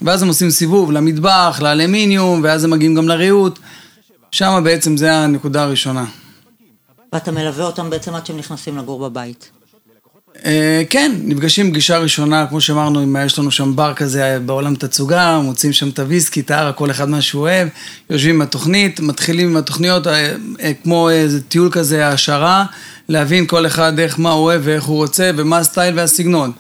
ואז 0.03 0.23
הם 0.23 0.29
עושים 0.29 0.51
סיבוב 0.51 0.93
למטבח, 0.93 1.59
לאלמיניום, 1.63 2.41
ואז 2.45 2.65
הם 2.65 2.71
מגיעים 2.71 2.95
גם 2.95 3.09
לריהוט. 3.09 3.59
שם 4.31 4.61
בעצם 4.65 4.97
זה 4.97 5.13
הנקודה 5.13 5.63
הראשונה. 5.63 6.05
ואתה 7.13 7.31
מלווה 7.31 7.65
אותם 7.65 7.91
בעצם 7.91 8.15
עד 8.15 8.27
שהם 8.27 8.37
נכנסים 8.37 8.79
לגור 8.79 9.09
בבית. 9.09 9.51
אה, 10.45 10.83
כן, 10.91 11.13
נפגשים 11.25 11.71
פגישה 11.71 11.99
ראשונה, 11.99 12.47
כמו 12.47 12.61
שאמרנו, 12.61 13.19
יש 13.27 13.39
לנו 13.39 13.51
שם 13.51 13.77
בר 13.77 13.95
כזה 13.95 14.39
בעולם 14.47 14.75
תצוגה, 14.75 15.41
מוצאים 15.43 15.73
שם 15.73 15.89
את 15.89 15.99
הוויסקי, 15.99 16.41
את 16.41 16.51
הערה, 16.51 16.73
כל 16.73 16.91
אחד 16.91 17.09
מה 17.09 17.21
שהוא 17.21 17.43
אוהב, 17.43 17.69
יושבים 18.11 18.35
עם 18.35 18.43
התוכנית, 18.43 19.01
מתחילים 19.01 19.49
עם 19.49 19.57
התוכניות, 19.57 20.07
אה, 20.07 20.33
אה, 20.61 20.73
כמו 20.83 21.11
איזה 21.11 21.43
טיול 21.43 21.69
כזה, 21.73 22.07
העשרה, 22.07 22.65
להבין 23.09 23.47
כל 23.47 23.67
אחד 23.67 23.99
איך, 23.99 24.19
מה 24.19 24.31
הוא 24.31 24.45
אוהב 24.45 24.61
ואיך 24.65 24.85
הוא 24.85 24.97
רוצה, 24.97 25.31
ומה 25.37 25.59
הסטייל 25.59 25.99
והסגנון. 25.99 26.53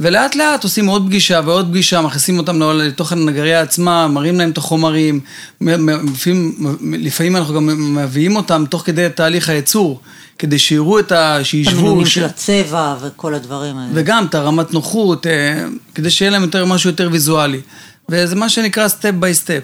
ולאט 0.00 0.34
לאט 0.34 0.64
עושים 0.64 0.86
עוד 0.86 1.06
פגישה 1.06 1.40
ועוד 1.44 1.68
פגישה, 1.68 2.00
מכניסים 2.00 2.38
אותם 2.38 2.62
לתוך 2.62 3.12
הנגריה 3.12 3.60
עצמה, 3.60 4.08
מראים 4.08 4.38
להם 4.38 4.50
את 4.50 4.58
החומרים, 4.58 5.20
לפעמים, 5.60 6.76
לפעמים 6.80 7.36
אנחנו 7.36 7.54
גם 7.54 7.96
מביאים 7.96 8.36
אותם 8.36 8.64
תוך 8.70 8.82
כדי 8.86 9.06
תהליך 9.14 9.48
הייצור. 9.48 10.00
כדי 10.38 10.58
שיראו 10.58 10.98
את 10.98 11.12
ה... 11.12 11.38
שישבו... 11.42 11.78
המינונים 11.78 12.06
ש... 12.06 12.14
של 12.14 12.24
הצבע 12.24 12.96
וכל 13.02 13.34
הדברים 13.34 13.78
האלה. 13.78 13.90
וגם 13.94 14.26
את 14.26 14.34
הרמת 14.34 14.72
נוחות, 14.72 15.26
אה, 15.26 15.64
כדי 15.94 16.10
שיהיה 16.10 16.30
להם 16.30 16.42
יותר 16.42 16.64
משהו 16.64 16.90
יותר 16.90 17.08
ויזואלי. 17.12 17.60
וזה 18.08 18.36
מה 18.36 18.48
שנקרא 18.48 18.88
step 18.88 19.10
by 19.10 19.34
step. 19.34 19.62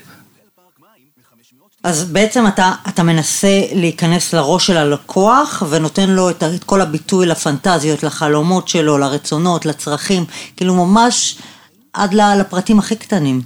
אז 1.83 2.05
בעצם 2.05 2.47
אתה, 2.47 2.73
אתה 2.89 3.03
מנסה 3.03 3.61
להיכנס 3.73 4.33
לראש 4.33 4.67
של 4.67 4.77
הלקוח 4.77 5.63
ונותן 5.71 6.11
לו 6.11 6.31
את, 6.31 6.43
את 6.43 6.65
כל 6.65 6.81
הביטוי 6.81 7.27
לפנטזיות, 7.27 8.03
לחלומות 8.03 8.69
שלו, 8.69 8.99
לרצונות, 8.99 9.67
לצרכים, 9.67 10.25
כאילו 10.57 10.87
ממש 10.87 11.39
עד 11.93 12.15
לפרטים 12.15 12.79
הכי 12.79 12.97
קטנים. 12.97 13.41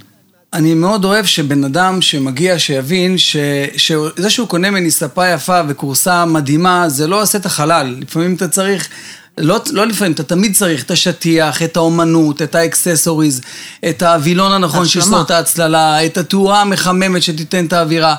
אני 0.53 0.73
מאוד 0.73 1.05
אוהב 1.05 1.25
שבן 1.25 1.63
אדם 1.63 2.01
שמגיע, 2.01 2.59
שיבין 2.59 3.17
ש... 3.17 3.37
שזה 3.77 4.29
שהוא 4.29 4.47
קונה 4.47 4.71
ממני 4.71 4.91
ספה 4.91 5.27
יפה 5.27 5.61
וכורסה 5.67 6.25
מדהימה, 6.25 6.89
זה 6.89 7.07
לא 7.07 7.21
עושה 7.21 7.37
את 7.37 7.45
החלל. 7.45 7.95
לפעמים 8.01 8.35
אתה 8.35 8.47
צריך... 8.47 8.89
לא, 9.37 9.61
לא 9.71 9.87
לפעמים, 9.87 10.11
אתה 10.11 10.23
תמיד 10.23 10.55
צריך 10.55 10.83
את 10.83 10.91
השטיח, 10.91 11.61
את 11.61 11.77
האומנות, 11.77 12.41
את 12.41 12.55
ה 12.55 12.62
accessories, 12.62 13.41
את 13.89 14.03
הווילון 14.03 14.51
הנכון 14.51 14.87
שיסתור 14.87 15.21
את 15.21 15.31
ההצללה, 15.31 16.05
את 16.05 16.17
התאורה 16.17 16.61
המחממת 16.61 17.23
שתיתן 17.23 17.65
את 17.65 17.73
האווירה. 17.73 18.15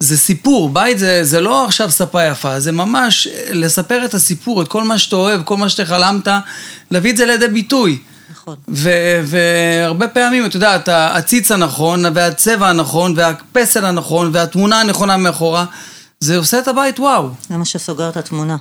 זה 0.00 0.18
סיפור, 0.18 0.68
בית 0.68 0.98
זה, 0.98 1.24
זה 1.24 1.40
לא 1.40 1.64
עכשיו 1.64 1.90
ספה 1.90 2.24
יפה, 2.24 2.60
זה 2.60 2.72
ממש 2.72 3.28
לספר 3.50 4.04
את 4.04 4.14
הסיפור, 4.14 4.62
את 4.62 4.68
כל 4.68 4.84
מה 4.84 4.98
שאתה 4.98 5.16
אוהב, 5.16 5.42
כל 5.42 5.56
מה 5.56 5.68
שאתה 5.68 5.84
חלמת, 5.84 6.28
להביא 6.90 7.12
את 7.12 7.16
זה 7.16 7.26
לידי 7.26 7.48
ביטוי. 7.48 7.98
נכון. 8.30 8.56
והרבה 8.68 10.08
פעמים, 10.08 10.46
את 10.46 10.54
יודעת, 10.54 10.88
הציץ 10.92 11.52
הנכון, 11.52 12.04
והצבע 12.14 12.68
הנכון, 12.68 13.14
והפסל 13.16 13.84
הנכון, 13.84 14.30
והתמונה 14.32 14.80
הנכונה 14.80 15.16
מאחורה, 15.16 15.64
זה 16.20 16.36
עושה 16.36 16.58
את 16.58 16.68
הבית 16.68 17.00
וואו. 17.00 17.28
זה 17.48 17.56
מה 17.56 17.64
שסוגר 17.64 18.08
את 18.08 18.16
התמונה, 18.16 18.56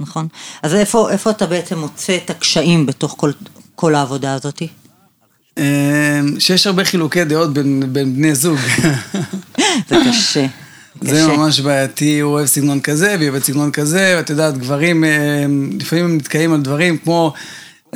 נכון? 0.00 0.28
אז 0.62 0.74
איפה, 0.74 1.10
איפה 1.10 1.30
אתה 1.30 1.46
בעצם 1.46 1.78
מוצא 1.78 2.16
את 2.24 2.30
הקשיים 2.30 2.86
בתוך 2.86 3.14
כל, 3.18 3.30
כל 3.74 3.94
העבודה 3.94 4.34
הזאתי? 4.34 4.68
אמ, 5.58 5.62
שיש 6.38 6.66
הרבה 6.66 6.84
חילוקי 6.84 7.24
דעות 7.24 7.52
בין, 7.52 7.82
בין 7.92 8.16
בני 8.16 8.34
זוג. 8.34 8.58
זה 9.88 9.96
קשה. 10.08 10.46
זה 11.00 11.26
ממש 11.26 11.60
בעייתי, 11.60 12.20
הוא 12.20 12.32
אוהב 12.32 12.46
סגנון 12.46 12.80
כזה, 12.80 13.14
והיא 13.18 13.30
אוהבת 13.30 13.44
סגנון 13.44 13.70
כזה, 13.70 14.14
ואת 14.16 14.30
יודעת, 14.30 14.58
גברים, 14.58 15.04
אמ, 15.04 15.70
לפעמים 15.80 16.04
הם 16.04 16.16
נתקעים 16.16 16.52
על 16.52 16.60
דברים 16.60 16.98
כמו... 16.98 17.32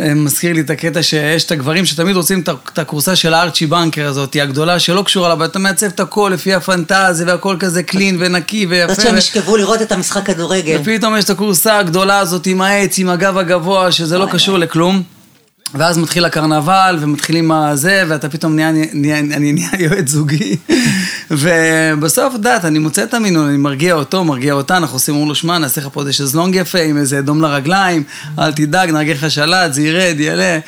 אה, 0.00 0.14
מזכיר 0.14 0.52
לי 0.52 0.60
את 0.60 0.70
הקטע 0.70 1.02
שיש 1.02 1.44
את 1.44 1.50
הגברים 1.50 1.86
שתמיד 1.86 2.16
רוצים 2.16 2.42
את 2.72 2.78
הכורסה 2.78 3.16
של 3.16 3.34
הארצ'י 3.34 3.66
בנקר 3.66 4.06
הזאת, 4.06 4.34
היא 4.34 4.42
הגדולה 4.42 4.78
שלא 4.78 5.02
קשורה 5.02 5.28
לה, 5.28 5.34
ואתה 5.38 5.58
מעצב 5.58 5.86
את 5.86 6.00
הכל 6.00 6.30
לפי 6.34 6.54
הפנטזיה 6.54 7.26
והכל 7.26 7.56
כזה 7.60 7.82
קלין 7.82 8.16
ונקי 8.20 8.66
ויפה. 8.66 8.94
זאת 8.94 9.02
שהם 9.02 9.16
ישכבו 9.16 9.56
לראות 9.56 9.82
את 9.82 9.92
המשחק 9.92 10.26
כדורגל. 10.26 10.78
ופתאום 10.80 11.16
יש 11.16 11.24
את 11.24 11.30
הכורסה 11.30 11.78
הגדולה 11.78 12.18
הזאת 12.18 12.46
עם 12.46 12.60
העץ, 12.60 12.98
עם 12.98 13.08
הגב 13.08 13.38
הגבוה, 13.38 13.92
שזה 13.92 14.18
לא 14.18 14.26
קשור 14.32 14.58
לכלום. 14.58 15.02
ואז 15.74 15.98
מתחיל 15.98 16.24
הקרנבל, 16.24 16.98
ומתחילים 17.00 17.52
הזה, 17.52 18.04
ואתה 18.08 18.28
פתאום 18.28 18.54
נהיה, 18.54 18.72
נהיה, 18.92 19.18
אני 19.18 19.52
נהיה 19.52 19.70
יועץ 19.84 20.08
זוגי. 20.08 20.56
ובסוף, 21.30 22.32
את 22.32 22.38
יודעת, 22.38 22.64
אני 22.64 22.78
מוצא 22.78 23.02
את 23.02 23.14
המינון, 23.14 23.48
אני 23.48 23.56
מרגיע 23.56 23.94
אותו, 23.94 24.24
מרגיע 24.24 24.52
אותה, 24.52 24.76
אנחנו 24.76 24.96
עושים, 24.96 25.14
אומרים 25.14 25.28
לו, 25.28 25.34
שמע, 25.34 25.58
נעשה 25.58 25.80
לך 25.80 25.88
פה 25.92 26.00
איזה 26.00 26.12
שזלונג 26.12 26.54
יפה, 26.54 26.78
עם 26.78 26.98
איזה 26.98 27.18
אדום 27.18 27.40
לרגליים, 27.40 28.02
אל 28.38 28.52
תדאג, 28.52 28.90
נרגע 28.90 29.12
לך 29.12 29.30
שלט, 29.30 29.72
זה 29.72 29.82
ירד, 29.82 30.20
יעלה. 30.20 30.58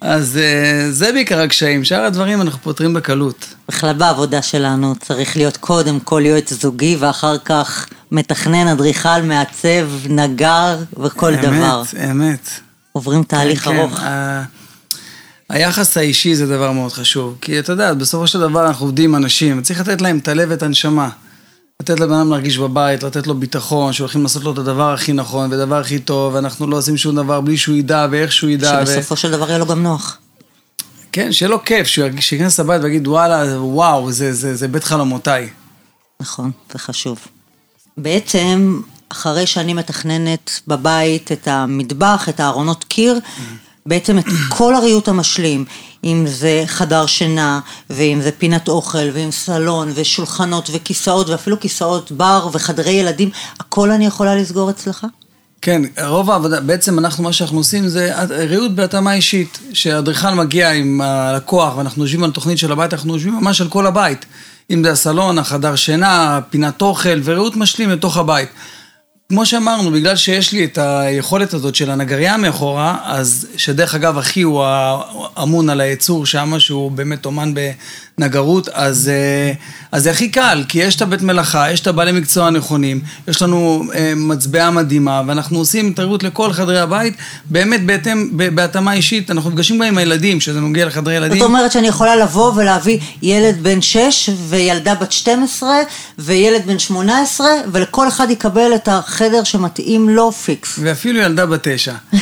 אז 0.00 0.36
אה, 0.36 0.90
זה 0.90 1.12
בעיקר 1.12 1.40
הקשיים, 1.40 1.84
שאר 1.84 2.04
הדברים 2.04 2.40
אנחנו 2.40 2.58
פותרים 2.62 2.94
בקלות. 2.94 3.54
בכלל 3.68 3.92
בעבודה 3.92 4.42
שלנו 4.42 4.94
צריך 5.00 5.36
להיות 5.36 5.56
קודם 5.56 6.00
כל 6.00 6.22
יועץ 6.26 6.52
זוגי, 6.52 6.96
ואחר 7.00 7.38
כך 7.38 7.86
מתכנן, 8.10 8.68
אדריכל, 8.68 9.22
מעצב, 9.22 9.88
נגר 10.08 10.76
וכל 10.96 11.34
אמת, 11.34 11.40
דבר. 11.40 11.82
אמת, 11.94 12.10
אמת. 12.10 12.69
עוברים 12.92 13.22
תהליך 13.22 13.64
כן, 13.64 13.76
ארוך. 13.76 13.94
כן. 13.98 14.04
ה- 14.04 14.44
היחס 15.48 15.96
האישי 15.96 16.34
זה 16.34 16.46
דבר 16.46 16.72
מאוד 16.72 16.92
חשוב. 16.92 17.36
כי 17.40 17.58
אתה 17.58 17.72
יודע, 17.72 17.94
בסופו 17.94 18.26
של 18.26 18.40
דבר 18.40 18.66
אנחנו 18.66 18.86
עובדים 18.86 19.14
עם 19.14 19.22
אנשים, 19.24 19.62
צריך 19.62 19.80
לתת 19.80 20.00
להם 20.00 20.18
את 20.18 20.28
הלב 20.28 20.48
ואת 20.50 20.62
הנשמה. 20.62 21.08
לתת 21.82 22.00
לבן 22.00 22.12
אדם 22.14 22.30
להרגיש 22.30 22.58
בבית, 22.58 23.02
לתת 23.02 23.26
לו 23.26 23.34
ביטחון, 23.34 23.92
שהולכים 23.92 24.22
לעשות 24.22 24.44
לו 24.44 24.52
את 24.52 24.58
הדבר 24.58 24.92
הכי 24.92 25.12
נכון 25.12 25.50
והדבר 25.50 25.80
הכי 25.80 25.98
טוב, 25.98 26.34
ואנחנו 26.34 26.66
לא 26.66 26.76
עושים 26.76 26.96
שום 26.96 27.16
דבר 27.16 27.40
בלי 27.40 27.56
שהוא 27.56 27.76
ידע 27.76 28.06
ואיך 28.10 28.32
שהוא 28.32 28.50
ידע. 28.50 28.80
ו... 28.82 28.86
שבסופו 28.86 29.16
של 29.16 29.30
דבר 29.30 29.48
יהיה 29.48 29.58
לו 29.58 29.66
גם 29.66 29.82
נוח. 29.82 30.18
כן, 31.12 31.32
שיהיה 31.32 31.50
לו 31.50 31.64
כיף, 31.64 31.86
שהוא 31.86 32.08
שייכנס 32.20 32.60
לבית 32.60 32.82
ויגיד, 32.82 33.08
וואלה, 33.08 33.60
וואו, 33.62 34.12
זה, 34.12 34.32
זה, 34.32 34.54
זה 34.54 34.68
בית 34.68 34.84
חלומותיי. 34.84 35.48
נכון, 36.20 36.50
זה 36.72 36.78
חשוב. 36.78 37.18
בעצם, 37.96 38.80
אחרי 39.12 39.46
שאני 39.46 39.74
מתכננת 39.74 40.60
בבית 40.66 41.32
את 41.32 41.48
המטבח, 41.48 42.28
את 42.28 42.40
הארונות 42.40 42.84
קיר, 42.84 43.18
בעצם 43.86 44.18
את 44.18 44.24
כל 44.56 44.74
הריהוט 44.74 45.08
המשלים, 45.08 45.64
אם 46.04 46.24
זה 46.28 46.62
חדר 46.66 47.06
שינה, 47.06 47.60
ואם 47.90 48.20
זה 48.22 48.30
פינת 48.32 48.68
אוכל, 48.68 49.10
ואם 49.12 49.30
סלון, 49.30 49.92
ושולחנות, 49.94 50.70
וכיסאות, 50.72 51.28
ואפילו 51.28 51.60
כיסאות 51.60 52.12
בר, 52.12 52.48
וחדרי 52.52 52.92
ילדים, 52.92 53.30
הכל 53.60 53.90
אני 53.90 54.06
יכולה 54.06 54.34
לסגור 54.34 54.70
אצלך? 54.70 55.06
כן, 55.62 55.82
רוב 56.06 56.30
העבודה, 56.30 56.60
בעצם 56.60 56.98
אנחנו, 56.98 57.24
מה 57.24 57.32
שאנחנו 57.32 57.58
עושים 57.58 57.88
זה 57.88 58.12
ריהוט 58.30 58.70
בהתאמה 58.70 59.14
אישית. 59.14 59.58
שהאדריכל 59.72 60.30
מגיע 60.30 60.70
עם 60.70 61.00
הלקוח 61.00 61.76
ואנחנו 61.76 62.02
יושבים 62.04 62.24
על 62.24 62.30
תוכנית 62.30 62.58
של 62.58 62.72
הבית, 62.72 62.94
אנחנו 62.94 63.14
יושבים 63.14 63.34
ממש 63.34 63.60
על 63.60 63.68
כל 63.68 63.86
הבית. 63.86 64.26
אם 64.70 64.84
זה 64.84 64.90
הסלון, 64.90 65.38
החדר 65.38 65.76
שינה, 65.76 66.40
פינת 66.50 66.82
אוכל 66.82 67.20
וריהוט 67.24 67.56
משלים 67.56 67.90
לתוך 67.90 68.16
הבית. 68.16 68.48
כמו 69.30 69.46
שאמרנו, 69.46 69.90
בגלל 69.90 70.16
שיש 70.16 70.52
לי 70.52 70.64
את 70.64 70.78
היכולת 70.78 71.54
הזאת 71.54 71.74
של 71.74 71.90
הנגרייה 71.90 72.36
מאחורה, 72.36 72.96
אז 73.04 73.46
שדרך 73.56 73.94
אגב 73.94 74.18
אחי 74.18 74.42
הוא 74.42 74.64
אמון 75.42 75.70
על 75.70 75.80
הייצור 75.80 76.26
שם, 76.26 76.54
שהוא 76.58 76.90
באמת 76.90 77.26
אומן 77.26 77.54
בנגרות, 78.18 78.68
אז, 78.68 79.08
אה, 79.08 79.52
אז 79.92 80.02
זה 80.02 80.10
הכי 80.10 80.28
קל, 80.28 80.64
כי 80.68 80.78
יש 80.78 80.96
את 80.96 81.02
הבית 81.02 81.22
מלאכה, 81.22 81.70
יש 81.70 81.80
את 81.80 81.86
הבעלי 81.86 82.12
מקצוע 82.12 82.46
הנכונים, 82.46 83.00
יש 83.28 83.42
לנו 83.42 83.82
אה, 83.94 84.12
מצבעה 84.16 84.70
מדהימה, 84.70 85.22
ואנחנו 85.26 85.58
עושים 85.58 85.90
התערבות 85.90 86.22
לכל 86.22 86.52
חדרי 86.52 86.80
הבית, 86.80 87.14
באמת 87.44 87.86
בהתאם, 87.86 88.30
בהתאמה 88.32 88.92
אישית, 88.92 89.30
אנחנו 89.30 89.50
נפגשים 89.50 89.78
גם 89.78 89.82
עם 89.82 89.98
הילדים, 89.98 90.40
שזה 90.40 90.60
נוגע 90.60 90.86
לחדרי 90.86 91.14
ילדים. 91.14 91.38
זאת 91.38 91.46
אומרת 91.46 91.72
שאני 91.72 91.88
יכולה 91.88 92.16
לבוא 92.16 92.52
ולהביא 92.56 92.98
ילד 93.22 93.62
בן 93.62 93.80
6 93.80 94.30
וילדה 94.48 94.94
בת 94.94 95.12
12 95.12 95.70
וילד 96.18 96.66
בן 96.66 96.78
18 96.78 97.46
ולכל 97.72 98.08
אחד 98.08 98.30
יקבל 98.30 98.74
את 98.74 98.88
החדר 99.22 99.44
שמתאים 99.44 100.08
לו 100.08 100.32
פיקס. 100.32 100.78
ואפילו 100.82 101.20
ילדה 101.20 101.46
בת 101.46 101.68
תשע. 101.68 101.94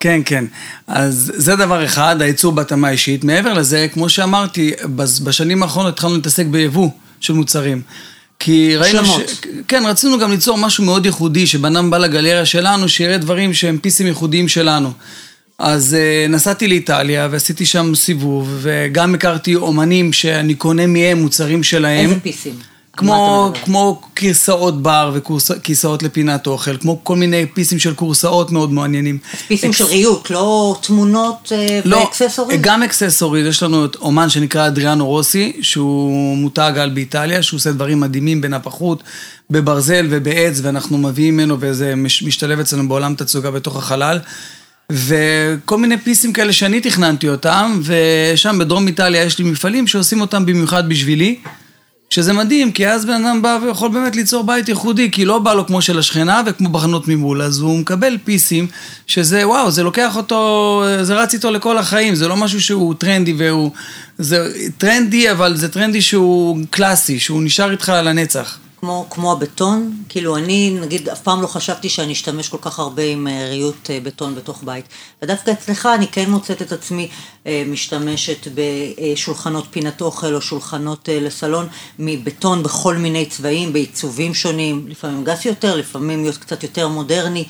כן, 0.00 0.20
כן. 0.24 0.44
אז 0.86 1.32
זה 1.36 1.56
דבר 1.56 1.84
אחד, 1.84 2.22
הייצור 2.22 2.52
בהתאמה 2.52 2.90
אישית. 2.90 3.24
מעבר 3.24 3.52
לזה, 3.52 3.86
כמו 3.92 4.08
שאמרתי, 4.08 4.72
בשנים 4.96 5.62
האחרונות 5.62 5.92
התחלנו 5.92 6.14
להתעסק 6.14 6.46
ביבוא 6.46 6.88
של 7.20 7.32
מוצרים. 7.32 7.82
כי 8.38 8.76
ראינו 8.76 9.00
השלמות. 9.00 9.28
ש... 9.28 9.46
כן, 9.68 9.82
רצינו 9.86 10.18
גם 10.18 10.30
ליצור 10.30 10.58
משהו 10.58 10.84
מאוד 10.84 11.06
ייחודי, 11.06 11.46
שבן 11.46 11.76
אדם 11.76 11.90
בא 11.90 11.98
לגלריה 11.98 12.46
שלנו, 12.46 12.88
שיראה 12.88 13.18
דברים 13.18 13.54
שהם 13.54 13.78
פיסים 13.78 14.06
ייחודיים 14.06 14.48
שלנו. 14.48 14.92
אז 15.58 15.96
uh, 15.96 16.30
נסעתי 16.30 16.68
לאיטליה 16.68 17.28
ועשיתי 17.30 17.66
שם 17.66 17.94
סיבוב, 17.94 18.58
וגם 18.60 19.14
הכרתי 19.14 19.54
אומנים 19.54 20.12
שאני 20.12 20.54
קונה 20.54 20.86
מהם 20.86 21.18
מוצרים 21.18 21.62
שלהם. 21.62 22.10
איזה 22.10 22.20
פיסים? 22.20 22.73
כמו? 22.96 23.52
כמו 23.64 24.00
כיסאות 24.16 24.82
בר 24.82 25.12
וכיסאות 25.14 26.02
לפינת 26.02 26.46
אוכל, 26.46 26.76
כמו 26.76 27.00
כל 27.04 27.16
מיני 27.16 27.46
פיסים 27.54 27.78
של 27.78 27.94
כורסאות 27.94 28.52
מאוד 28.52 28.72
מעניינים. 28.72 29.18
פיסים 29.48 29.70
אקס- 29.70 29.78
של 29.78 29.84
ריהוט, 29.84 30.30
לא 30.30 30.76
תמונות 30.82 31.52
אה, 31.54 31.80
לא, 31.84 31.96
ואקססוריז? 31.96 32.58
גם 32.60 32.82
אקססוריז, 32.82 33.46
יש 33.46 33.62
לנו 33.62 33.84
את 33.84 33.96
אומן 33.96 34.28
שנקרא 34.30 34.66
אדריאנו 34.66 35.06
רוסי, 35.06 35.52
שהוא 35.62 36.36
מותג 36.36 36.72
על 36.76 36.90
באיטליה, 36.90 37.42
שהוא 37.42 37.58
עושה 37.58 37.72
דברים 37.72 38.00
מדהימים 38.00 38.40
בנפחות, 38.40 39.02
בברזל 39.50 40.06
ובעץ, 40.10 40.60
ואנחנו 40.62 40.98
מביאים 40.98 41.34
ממנו 41.36 41.56
וזה 41.60 41.94
מש- 41.96 42.22
משתלב 42.22 42.60
אצלנו 42.60 42.88
בעולם 42.88 43.14
תצוגה 43.14 43.50
בתוך 43.50 43.76
החלל. 43.76 44.18
וכל 44.92 45.78
מיני 45.78 45.98
פיסים 45.98 46.32
כאלה 46.32 46.52
שאני 46.52 46.80
תכננתי 46.80 47.28
אותם, 47.28 47.80
ושם 47.84 48.58
בדרום 48.58 48.86
איטליה 48.86 49.24
יש 49.24 49.38
לי 49.38 49.44
מפעלים 49.50 49.86
שעושים 49.86 50.20
אותם 50.20 50.46
במיוחד 50.46 50.88
בשבילי. 50.88 51.36
שזה 52.10 52.32
מדהים, 52.32 52.72
כי 52.72 52.88
אז 52.88 53.04
בן 53.04 53.26
אדם 53.26 53.42
בא 53.42 53.58
ויכול 53.62 53.90
באמת 53.90 54.16
ליצור 54.16 54.44
בית 54.44 54.68
ייחודי, 54.68 55.10
כי 55.10 55.24
לא 55.24 55.38
בא 55.38 55.54
לו 55.54 55.66
כמו 55.66 55.82
של 55.82 55.98
השכנה 55.98 56.42
וכמו 56.46 56.68
בחנות 56.68 57.08
ממול, 57.08 57.42
אז 57.42 57.60
הוא 57.60 57.78
מקבל 57.78 58.18
פיסים, 58.24 58.66
שזה 59.06 59.48
וואו, 59.48 59.70
זה 59.70 59.82
לוקח 59.82 60.16
אותו, 60.16 60.82
זה 61.02 61.14
רץ 61.14 61.34
איתו 61.34 61.50
לכל 61.50 61.78
החיים, 61.78 62.14
זה 62.14 62.28
לא 62.28 62.36
משהו 62.36 62.60
שהוא 62.60 62.94
טרנדי 62.94 63.34
והוא... 63.38 63.70
זה 64.18 64.52
טרנדי, 64.78 65.30
אבל 65.30 65.56
זה 65.56 65.68
טרנדי 65.68 66.02
שהוא 66.02 66.58
קלאסי, 66.70 67.20
שהוא 67.20 67.42
נשאר 67.42 67.70
איתך 67.70 67.92
לנצח. 68.04 68.58
כמו, 68.84 69.06
כמו 69.10 69.32
הבטון, 69.32 69.96
כאילו 70.08 70.36
אני 70.36 70.78
נגיד 70.80 71.08
אף 71.08 71.20
פעם 71.20 71.42
לא 71.42 71.46
חשבתי 71.46 71.88
שאני 71.88 72.12
אשתמש 72.12 72.48
כל 72.48 72.58
כך 72.60 72.78
הרבה 72.78 73.02
עם 73.02 73.28
אה, 73.28 73.48
ריהוט 73.48 73.90
אה, 73.90 73.98
בטון 74.02 74.34
בתוך 74.34 74.62
בית. 74.64 74.84
ודווקא 75.22 75.50
אצלך 75.50 75.88
אני 75.94 76.06
כן 76.06 76.30
מוצאת 76.30 76.62
את 76.62 76.72
עצמי 76.72 77.08
אה, 77.46 77.62
משתמשת 77.66 78.48
בשולחנות 78.54 79.66
פינת 79.70 80.00
אוכל 80.00 80.34
או 80.34 80.40
שולחנות 80.40 81.08
לסלון 81.12 81.66
מבטון 81.98 82.62
בכל 82.62 82.96
מיני 82.96 83.26
צבעים, 83.26 83.72
בעיצובים 83.72 84.34
שונים, 84.34 84.86
לפעמים 84.88 85.24
גס 85.24 85.44
יותר, 85.44 85.76
לפעמים 85.76 86.26
קצת 86.40 86.62
יותר 86.62 86.88
מודרני. 86.88 87.44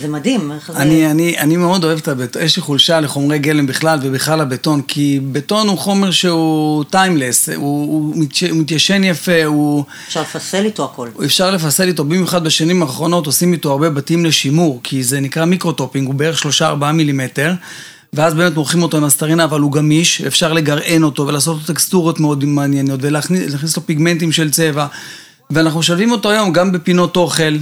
זה 0.00 0.08
מדהים, 0.08 0.52
זה... 0.66 0.72
אני, 0.76 1.10
אני, 1.10 1.38
אני 1.38 1.56
מאוד 1.56 1.84
אוהב 1.84 1.98
את 1.98 2.08
הבטון, 2.08 2.42
יש 2.42 2.56
לי 2.56 2.62
חולשה 2.62 3.00
לחומרי 3.00 3.38
גלם 3.38 3.66
בכלל, 3.66 3.98
ובכלל 4.02 4.40
הבטון, 4.40 4.82
כי 4.82 5.20
בטון 5.32 5.68
הוא 5.68 5.78
חומר 5.78 6.10
שהוא 6.10 6.84
timeless, 6.84 7.48
הוא, 7.48 7.56
הוא 7.56 8.24
מתיישן 8.52 9.04
יפה, 9.04 9.44
הוא... 9.44 9.84
אפשר 10.08 10.20
לפסל 10.20 10.64
איתו 10.64 10.84
הכל. 10.84 11.08
אפשר 11.24 11.50
לפסל 11.50 11.88
איתו, 11.88 12.04
במיוחד 12.04 12.44
בשנים 12.44 12.82
האחרונות 12.82 13.26
עושים 13.26 13.52
איתו 13.52 13.70
הרבה 13.70 13.90
בתים 13.90 14.24
לשימור, 14.24 14.80
כי 14.82 15.02
זה 15.02 15.20
נקרא 15.20 15.44
microtopping, 15.44 16.06
הוא 16.06 16.14
בערך 16.14 16.42
3-4 16.60 16.84
מילימטר, 16.92 17.52
ואז 18.12 18.34
באמת 18.34 18.54
מורחים 18.54 18.82
אותו 18.82 18.96
עם 18.96 19.04
הסטרינה, 19.04 19.44
אבל 19.44 19.60
הוא 19.60 19.72
גמיש, 19.72 20.22
אפשר 20.22 20.52
לגרען 20.52 21.02
אותו 21.02 21.26
ולעשות 21.26 21.56
לו 21.56 21.74
טקסטורות 21.74 22.20
מאוד 22.20 22.44
מעניינות, 22.44 23.00
ולהכניס 23.02 23.52
להכניס 23.52 23.76
לו 23.76 23.86
פיגמנטים 23.86 24.32
של 24.32 24.50
צבע, 24.50 24.86
ואנחנו 25.50 25.80
משלבים 25.80 26.12
אותו 26.12 26.30
היום 26.30 26.52
גם 26.52 26.72
בפינות 26.72 27.16
אוכל, 27.16 27.56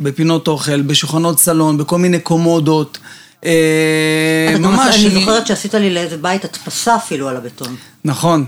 בפינות 0.00 0.48
אוכל, 0.48 0.82
בשולחנות 0.82 1.38
סלון, 1.38 1.78
בכל 1.78 1.98
מיני 1.98 2.18
קומודות. 2.20 2.98
אה, 3.44 4.54
ממש, 4.58 4.96
אני 4.96 5.10
זוכרת 5.10 5.46
שעשית 5.46 5.74
לי 5.74 5.94
לאיזה 5.94 6.16
בית 6.16 6.44
הדפסה 6.44 6.96
אפילו 6.96 7.28
על 7.28 7.36
הבטון. 7.36 7.76
נכון. 8.04 8.44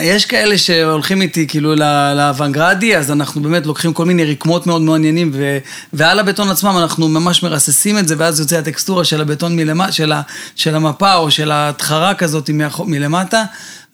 יש 0.00 0.26
כאלה 0.26 0.58
שהולכים 0.58 1.22
איתי 1.22 1.46
כאילו 1.46 1.74
לאוונגרדי, 2.16 2.96
אז 2.96 3.10
אנחנו 3.10 3.42
באמת 3.42 3.66
לוקחים 3.66 3.92
כל 3.92 4.04
מיני 4.04 4.24
רקמות 4.24 4.66
מאוד 4.66 4.82
מעניינים, 4.82 5.30
ו- 5.34 5.58
ועל 5.92 6.18
הבטון 6.18 6.50
עצמם 6.50 6.78
אנחנו 6.78 7.08
ממש 7.08 7.42
מרססים 7.42 7.98
את 7.98 8.08
זה, 8.08 8.14
ואז 8.18 8.40
יוצא 8.40 8.56
הטקסטורה 8.56 9.04
של 9.04 9.20
הבטון 9.20 9.56
מלמטה, 9.56 9.92
של, 9.92 10.12
ה- 10.12 10.22
של 10.56 10.74
המפה 10.74 11.14
או 11.14 11.30
של 11.30 11.50
התחרה 11.52 12.14
כזאת 12.14 12.50
מלמטה. 12.86 13.44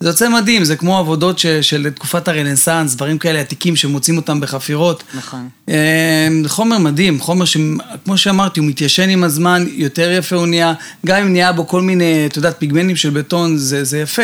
זה 0.00 0.08
יוצא 0.08 0.28
מדהים, 0.28 0.64
זה 0.64 0.76
כמו 0.76 0.98
עבודות 0.98 1.38
ש- 1.38 1.46
של 1.46 1.90
תקופת 1.90 2.28
הרנסאנס, 2.28 2.94
דברים 2.94 3.18
כאלה 3.18 3.40
עתיקים 3.40 3.76
שמוצאים 3.76 4.16
אותם 4.16 4.40
בחפירות. 4.40 5.02
נכון. 5.14 5.48
אה, 5.68 6.28
חומר 6.46 6.78
מדהים, 6.78 7.20
חומר 7.20 7.44
שכמו 7.44 8.16
שאמרתי, 8.16 8.60
הוא 8.60 8.68
מתיישן 8.68 9.08
עם 9.08 9.24
הזמן, 9.24 9.64
יותר 9.68 10.10
יפה 10.10 10.36
הוא 10.36 10.46
נהיה, 10.46 10.74
גם 11.06 11.22
אם 11.22 11.32
נהיה 11.32 11.52
בו 11.52 11.66
כל 11.66 11.80
מיני, 11.80 12.26
את 12.26 12.36
יודעת, 12.36 12.54
פיגמנטים 12.58 12.96
של 12.96 13.10
בטון, 13.10 13.56
זה, 13.56 13.84
זה 13.84 13.98
יפה. 13.98 14.22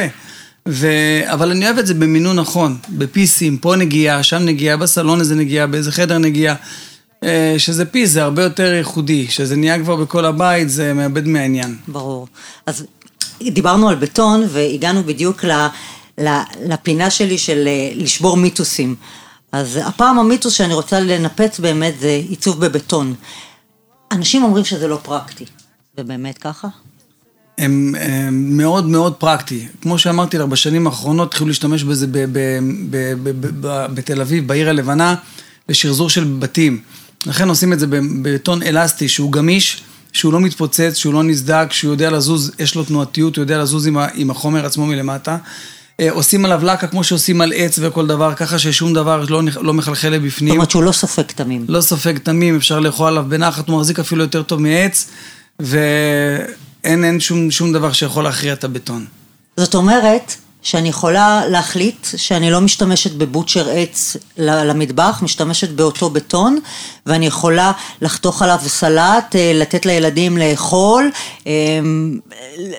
ו... 0.69 0.89
אבל 1.25 1.50
אני 1.50 1.65
אוהב 1.65 1.79
את 1.79 1.87
זה 1.87 1.95
במינון 1.95 2.39
נכון, 2.39 2.77
בפיסים, 2.89 3.59
פה 3.59 3.77
נגיעה, 3.77 4.23
שם 4.23 4.39
נגיעה, 4.39 4.77
בסלון 4.77 5.21
איזה 5.21 5.35
נגיעה, 5.35 5.67
באיזה 5.67 5.93
חדר 5.93 6.19
נגיעה. 6.19 6.55
אה, 7.25 7.55
שזה 7.59 7.85
פיס, 7.85 8.11
זה 8.11 8.23
הרבה 8.23 8.43
יותר 8.43 8.73
ייחודי. 8.75 9.27
שזה 9.29 9.57
נהיה 9.57 9.79
כבר 9.79 9.97
בכל 9.97 10.25
הבית, 10.25 10.71
זה 10.71 10.95
מאבד 10.95 11.29
מהעניין. 11.29 11.77
ברור. 11.89 12.29
אז 12.67 12.87
דיברנו 13.42 13.88
על 13.88 13.94
בטון 13.94 14.44
והגענו 14.49 15.02
בדיוק 15.04 15.44
ל, 15.44 15.66
ל, 16.20 16.28
לפינה 16.66 17.11
שלי 17.11 17.38
של 17.38 17.64
אה, 17.66 17.92
לשבור 17.94 18.37
מיתוסים. 18.37 18.94
אז 19.52 19.78
הפעם 19.85 20.18
המיתוס 20.18 20.52
שאני 20.52 20.75
רוצה 20.75 21.00
לנפץ 21.00 21.61
באמת 21.61 21.94
זה 22.00 22.20
עיצוב 22.28 22.66
בבטון. 22.66 23.14
אנשים 24.12 24.42
אומרים 24.42 24.64
שזה 24.64 24.88
לא 24.88 24.99
פרקטי. 25.02 25.44
זה 25.97 26.04
באמת 26.04 26.38
ככה? 26.38 26.68
הם, 27.59 27.94
הם 28.00 28.56
מאוד 28.56 28.87
מאוד 28.87 29.14
פרקטי. 29.14 29.66
כמו 29.82 29.99
שאמרתי 29.99 30.38
לך, 30.38 30.44
בשנים 30.44 30.87
האחרונות 30.87 31.28
התחילו 31.28 31.49
להשתמש 31.49 31.82
בזה 31.82 32.06
ב, 32.06 32.18
ב, 32.32 33.14
ב, 33.23 33.87
בתל 33.94 34.20
אביב, 34.20 34.47
בעיר 34.47 34.68
הלבנה, 34.68 35.14
לשחזור 35.68 36.11
של 36.11 36.25
בתים. 36.25 36.82
לכן 37.26 37.49
עושים 37.49 37.73
את 37.73 37.78
זה 37.78 37.87
בבטון 37.87 38.62
אלסטי 38.62 39.09
שהוא 39.09 39.32
גמיש, 39.32 39.82
שהוא 40.12 40.33
לא 40.33 40.40
מתפוצץ, 40.40 40.95
שהוא 40.95 41.14
לא 41.14 41.23
נסדק, 41.23 41.73
שהוא 41.73 41.93
יודע 41.93 42.11
לזוז, 42.11 42.52
יש 42.59 42.75
לו 42.75 42.85
תנועתיות, 42.85 43.37
הוא 43.37 43.43
יודע 43.43 43.59
לזוז 43.59 43.87
עם, 43.87 43.99
ה, 43.99 44.07
עם 44.14 44.31
החומר 44.31 44.67
עצמו 44.67 44.87
מלמטה. 44.87 45.37
אה, 46.00 46.11
עושים 46.11 46.45
עליו 46.45 46.64
לקה 46.64 46.87
כמו 46.87 47.05
שעושים 47.05 47.40
על 47.40 47.52
עץ 47.57 47.79
וכל 47.83 48.07
דבר, 48.07 48.35
ככה 48.35 48.59
ששום 48.59 48.95
דבר 48.95 49.25
לא, 49.29 49.43
לא 49.61 49.75
מחלחל 49.75 50.09
לבפנים. 50.09 50.49
זאת 50.49 50.57
אומרת 50.57 50.71
שהוא 50.71 50.83
לא 50.83 50.93
סופג 50.93 51.23
תמים. 51.23 51.64
לא 51.69 51.81
סופג 51.81 52.19
תמים, 52.19 52.57
אפשר 52.57 52.81
לאכול 52.81 53.09
עליו 53.09 53.25
בנחת, 53.29 53.69
הוא 53.69 53.79
מחזיק 53.79 53.99
אפילו 53.99 54.23
יותר 54.23 54.43
טוב 54.43 54.61
מעץ, 54.61 55.11
ואין 55.61 57.05
אין 57.05 57.21
שום, 57.21 57.50
שום 57.50 57.73
דבר 57.73 57.93
שיכול 57.93 58.25
להכריע 58.25 58.52
את 58.52 58.64
הבטון. 58.64 59.05
זאת 59.57 59.75
אומרת, 59.75 60.35
שאני 60.62 60.88
יכולה 60.88 61.43
להחליט 61.47 62.07
שאני 62.17 62.50
לא 62.50 62.61
משתמשת 62.61 63.12
בבוטשר 63.12 63.69
עץ 63.71 64.17
למטבח, 64.38 65.21
משתמשת 65.23 65.71
באותו 65.71 66.11
בטון, 66.11 66.59
ואני 67.07 67.26
יכולה 67.26 67.73
לחתוך 68.02 68.43
עליו 68.43 68.59
סלט, 68.67 69.37
אה, 69.37 69.52
לתת 69.55 69.87
לילדים 69.87 70.38
לאכול, 70.38 71.11
אה, 71.47 71.52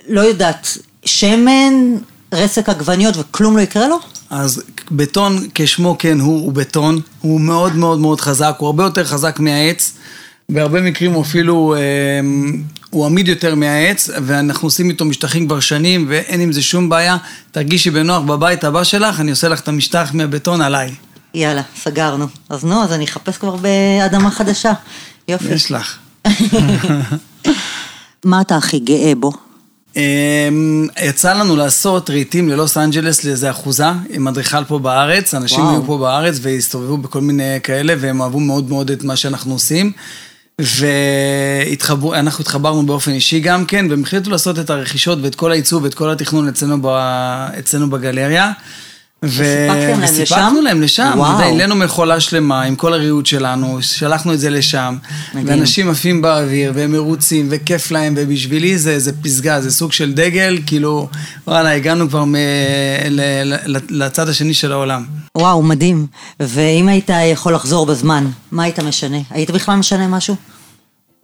לא 0.08 0.22
יודעת, 0.22 0.78
שמן, 1.06 1.74
רסק 2.34 2.70
עגבניות 2.70 3.16
וכלום 3.18 3.58
לא 3.58 3.62
יקרה 3.62 3.88
לו? 3.88 3.98
אז 4.30 4.64
בטון 4.92 5.48
כשמו 5.56 5.96
כן 6.00 6.20
הוא, 6.20 6.42
הוא 6.42 6.54
בטון, 6.54 7.00
הוא 7.22 7.42
מאוד 7.42 7.76
מאוד 7.76 8.00
מאוד 8.00 8.22
חזק, 8.22 8.56
הוא 8.58 8.66
הרבה 8.66 8.84
יותר 8.84 9.04
חזק 9.04 9.40
מהעץ. 9.40 9.92
בהרבה 10.50 10.82
מקרים 10.82 11.12
הוא 11.12 11.24
אפילו, 11.24 11.76
אה, 11.76 11.80
הוא 12.92 13.06
עמיד 13.06 13.28
יותר 13.28 13.56
מהעץ, 13.56 14.10
ואנחנו 14.26 14.68
עושים 14.68 14.90
איתו 14.90 15.06
משטחים 15.06 15.48
כבר 15.48 15.60
שנים, 15.60 16.06
ואין 16.10 16.42
עם 16.42 16.52
זה 16.52 16.62
שום 16.62 16.90
בעיה. 16.90 17.18
תרגישי 17.52 17.90
בנוח 17.90 18.24
בבית 18.24 18.64
הבא 18.64 18.84
שלך, 18.84 19.20
אני 19.20 19.32
עושה 19.32 19.48
לך 19.48 19.60
את 19.60 19.68
המשטח 19.68 20.12
מהבטון 20.14 20.62
עליי. 20.62 20.92
יאללה, 21.34 21.62
סגרנו. 21.76 22.28
אז 22.50 22.66
נו, 22.66 22.84
אז 22.84 22.94
אני 22.94 23.06
אחפש 23.06 23.38
כבר 23.38 23.56
באדמה 23.56 24.32
חדשה. 24.32 24.74
יופי. 25.28 25.54
יש 25.54 25.72
לך. 25.72 25.98
מה 28.26 28.42
אתה 28.42 28.56
הכי 28.56 28.80
גאה 28.80 29.14
בו? 29.16 29.32
אמ, 29.96 30.88
יצא 31.02 31.34
לנו 31.34 31.56
לעשות 31.56 32.10
רהיטים 32.10 32.50
ללוס 32.50 32.78
אנג'לס 32.78 33.24
לאיזה 33.24 33.52
אחוזה 33.52 33.86
עם 34.10 34.28
אדריכל 34.28 34.64
פה 34.64 34.80
בארץ, 34.80 35.34
אנשים 35.34 35.60
וואו. 35.60 35.72
היו 35.72 35.84
פה 35.86 35.98
בארץ 35.98 36.40
והסתובבו 36.42 36.98
בכל 36.98 37.22
מיני 37.22 37.60
כאלה 37.64 37.94
והם 38.00 38.22
אהבו 38.22 38.40
מאוד 38.40 38.70
מאוד 38.70 38.92
את 38.92 39.04
מה 39.04 39.16
שאנחנו 39.16 39.54
עושים. 39.54 39.92
ואנחנו 40.62 42.42
התחברנו 42.42 42.86
באופן 42.86 43.12
אישי 43.12 43.40
גם 43.40 43.66
כן, 43.66 43.86
והם 43.90 44.04
החליטו 44.04 44.30
לעשות 44.30 44.60
את 44.60 44.70
הרכישות 44.70 45.20
ואת 45.22 45.36
כל 45.36 45.52
הייצוב 45.52 45.84
ואת 45.84 45.94
כל 45.94 46.12
התכנון 46.12 46.48
אצלנו, 46.48 46.78
ב... 46.82 46.88
אצלנו 47.60 47.90
בגלריה. 47.90 48.52
וסיפקנו 49.24 50.62
להם 50.62 50.82
לשם, 50.82 51.22
העלינו 51.22 51.76
מכולה 51.76 52.20
שלמה 52.20 52.62
עם 52.62 52.76
כל 52.76 52.94
הריהוט 52.94 53.26
שלנו, 53.26 53.82
שלחנו 53.82 54.34
את 54.34 54.40
זה 54.40 54.50
לשם, 54.50 54.98
מדהים. 55.34 55.48
ואנשים 55.48 55.90
עפים 55.90 56.22
באוויר, 56.22 56.72
והם 56.76 56.92
מרוצים, 56.92 57.48
וכיף 57.52 57.92
להם, 57.92 58.14
ובשבילי 58.18 58.78
זה, 58.78 59.00
זה 59.00 59.12
פסגה, 59.22 59.62
זה 59.62 59.72
סוג 59.72 59.92
של 59.92 60.14
דגל, 60.14 60.60
כאילו, 60.66 61.08
וואלה, 61.48 61.76
הגענו 61.76 62.10
כבר 62.10 62.26
מ... 62.26 62.36
ל... 63.10 63.22
לצד 63.90 64.30
השני 64.30 64.54
של 64.54 64.72
העולם. 64.72 65.06
וואו, 65.38 65.64
מדהים. 65.64 66.08
ואם 66.40 66.88
היית 66.88 67.10
יכול 67.32 67.54
לחזור 67.54 67.86
בזמן, 67.86 68.28
מה 68.52 68.64
היית 68.64 68.80
משנה? 68.80 69.18
היית 69.30 69.52
בכלל 69.52 69.76
משנה 69.76 70.08
משהו? 70.08 70.36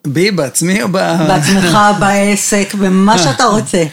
בי, 0.07 0.31
בעצמי 0.31 0.83
או 0.83 0.87
ב... 0.87 0.97
בעצמך, 1.27 1.77
בעסק, 1.99 2.73
במה 2.73 3.17
שאתה 3.17 3.43
רוצה. 3.43 3.83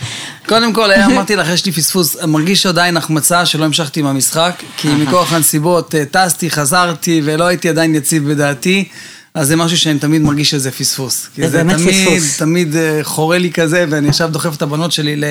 קודם 0.49 0.73
כל, 0.73 0.93
אמרתי 1.07 1.37
לך, 1.37 1.49
יש 1.49 1.67
לי 1.67 1.73
פספוס, 1.73 2.17
מרגיש 2.23 2.67
עדיין 2.67 2.97
החמצה 2.97 3.47
שלא 3.47 3.65
המשכתי 3.65 4.01
עם 4.01 4.07
המשחק, 4.07 4.63
כי 4.77 4.89
מכוח 4.89 5.33
הנסיבות 5.33 5.95
אה, 5.95 6.05
טסתי, 6.11 6.51
חזרתי 6.51 7.23
ולא 7.25 7.45
הייתי 7.45 7.69
עדיין 7.69 7.95
יציב 7.95 8.31
בדעתי. 8.31 8.89
אז 9.35 9.49
זה 9.49 9.57
משהו 9.57 9.79
שאני 9.79 9.99
תמיד 9.99 10.23
מרגיש 10.23 10.51
שזה 10.51 10.71
פספוס. 10.71 11.29
זה 11.37 11.49
באמת 11.51 11.77
תמיד, 11.77 11.95
פספוס. 11.95 12.39
תמיד 12.39 12.77
אה, 12.77 13.01
חורה 13.03 13.39
לי 13.39 13.53
כזה, 13.53 13.85
ואני 13.91 14.09
עכשיו 14.09 14.29
דוחף 14.33 14.57
את 14.57 14.63
הבנות 14.63 14.93
שלי 14.93 15.23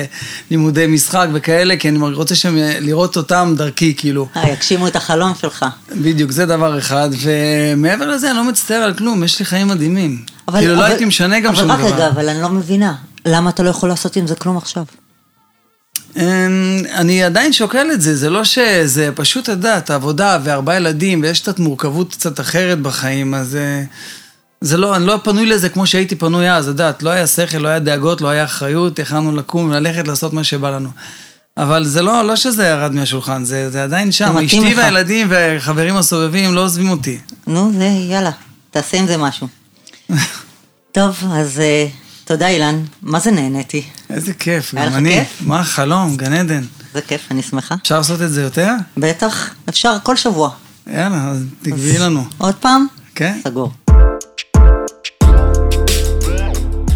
ללימודי 0.50 0.86
משחק 0.86 1.26
וכאלה, 1.32 1.76
כי 1.76 1.88
אני 1.88 1.98
רוצה 1.98 2.34
שהם 2.34 2.58
אה, 2.58 2.80
לראות 2.80 3.16
אותם 3.16 3.54
דרכי, 3.56 3.94
כאילו. 3.96 4.28
אה, 4.36 4.50
יגשימו 4.50 4.86
את 4.86 4.96
החלום 4.96 5.32
שלך. 5.40 5.64
בדיוק, 5.96 6.30
זה 6.30 6.46
דבר 6.46 6.78
אחד, 6.78 7.08
ומעבר 7.22 8.10
לזה 8.10 8.30
אני 8.30 8.36
לא 8.36 8.44
מצטער 8.44 8.82
על 8.82 8.94
כלום, 8.94 9.24
יש 9.24 9.38
לי 9.38 9.44
חיים 9.44 9.68
מדהימים. 9.68 10.33
אבל, 10.48 10.58
כאילו 10.58 10.74
לא 10.74 10.78
אבל, 10.78 10.86
לא 10.86 10.90
הייתי 10.90 11.04
משנה 11.04 11.40
גם 11.40 11.54
שום 11.54 11.64
דבר. 11.64 11.74
אבל 11.74 11.84
רק 11.84 11.92
רגע, 11.92 12.08
אבל 12.08 12.28
אני 12.28 12.42
לא 12.42 12.48
מבינה, 12.48 12.94
למה 13.26 13.50
אתה 13.50 13.62
לא 13.62 13.70
יכול 13.70 13.88
לעשות 13.88 14.16
עם 14.16 14.26
זה 14.26 14.34
כלום 14.34 14.56
עכשיו? 14.56 14.84
אמ, 16.16 16.22
אני 16.94 17.22
עדיין 17.22 17.52
שוקל 17.52 17.86
את 17.92 18.00
זה, 18.00 18.16
זה 18.16 18.30
לא 18.30 18.44
שזה 18.44 19.10
פשוט, 19.14 19.44
את 19.44 19.48
יודעת, 19.48 19.90
עבודה 19.90 20.38
וארבעה 20.44 20.76
ילדים, 20.76 21.22
ויש 21.22 21.40
קצת 21.40 21.58
מורכבות 21.58 22.10
קצת 22.10 22.40
אחרת 22.40 22.78
בחיים, 22.78 23.34
אז 23.34 23.56
אה, 23.56 23.82
זה 24.60 24.76
לא, 24.76 24.96
אני 24.96 25.06
לא 25.06 25.18
פנוי 25.24 25.46
לזה 25.46 25.68
כמו 25.68 25.86
שהייתי 25.86 26.16
פנוי 26.16 26.50
אז, 26.50 26.64
את 26.64 26.68
יודעת, 26.68 27.02
לא 27.02 27.10
היה 27.10 27.26
שכל, 27.26 27.58
לא 27.58 27.68
היה 27.68 27.78
דאגות, 27.78 28.20
לא 28.20 28.28
היה 28.28 28.44
אחריות, 28.44 28.98
יכלנו 28.98 29.32
לקום 29.32 29.70
וללכת 29.70 30.08
לעשות 30.08 30.32
מה 30.32 30.44
שבא 30.44 30.70
לנו. 30.70 30.88
אבל 31.56 31.84
זה 31.84 32.02
לא, 32.02 32.22
לא 32.22 32.36
שזה 32.36 32.66
ירד 32.66 32.94
מהשולחן, 32.94 33.44
זה, 33.44 33.70
זה 33.70 33.84
עדיין 33.84 34.12
שם. 34.12 34.38
אשתי 34.38 34.72
לך. 34.72 34.78
והילדים 34.78 35.26
והחברים 35.30 35.96
הסובבים 35.96 36.54
לא 36.54 36.60
עוזבים 36.60 36.90
אותי. 36.90 37.18
נו, 37.46 37.72
זה, 37.78 37.84
יאללה, 37.84 38.30
תעשה 38.70 38.96
עם 38.96 39.06
זה 39.06 39.16
משהו. 39.16 39.48
טוב, 40.92 41.24
אז... 41.32 41.58
Uh... 41.58 42.04
תודה 42.26 42.48
אילן, 42.48 42.82
מה 43.02 43.20
זה 43.20 43.30
נהניתי? 43.30 43.82
איזה 44.10 44.34
כיף, 44.34 44.74
גם 44.74 44.94
אני. 44.94 45.14
כיף? 45.14 45.38
מה 45.40 45.60
החלום, 45.60 46.16
גן 46.16 46.32
עדן. 46.32 46.62
זה 46.94 47.00
כיף, 47.00 47.20
אני 47.30 47.42
שמחה. 47.42 47.74
אפשר 47.82 47.98
לעשות 47.98 48.22
את 48.22 48.30
זה 48.30 48.42
יותר? 48.42 48.70
בטח, 48.96 49.54
אפשר 49.68 49.96
כל 50.02 50.16
שבוע. 50.16 50.50
יאללה, 50.86 51.28
אז 51.28 51.44
תקבעי 51.62 51.98
לנו. 51.98 52.24
עוד 52.38 52.54
פעם? 52.54 52.86
כן. 53.14 53.40
סגור. 53.44 53.72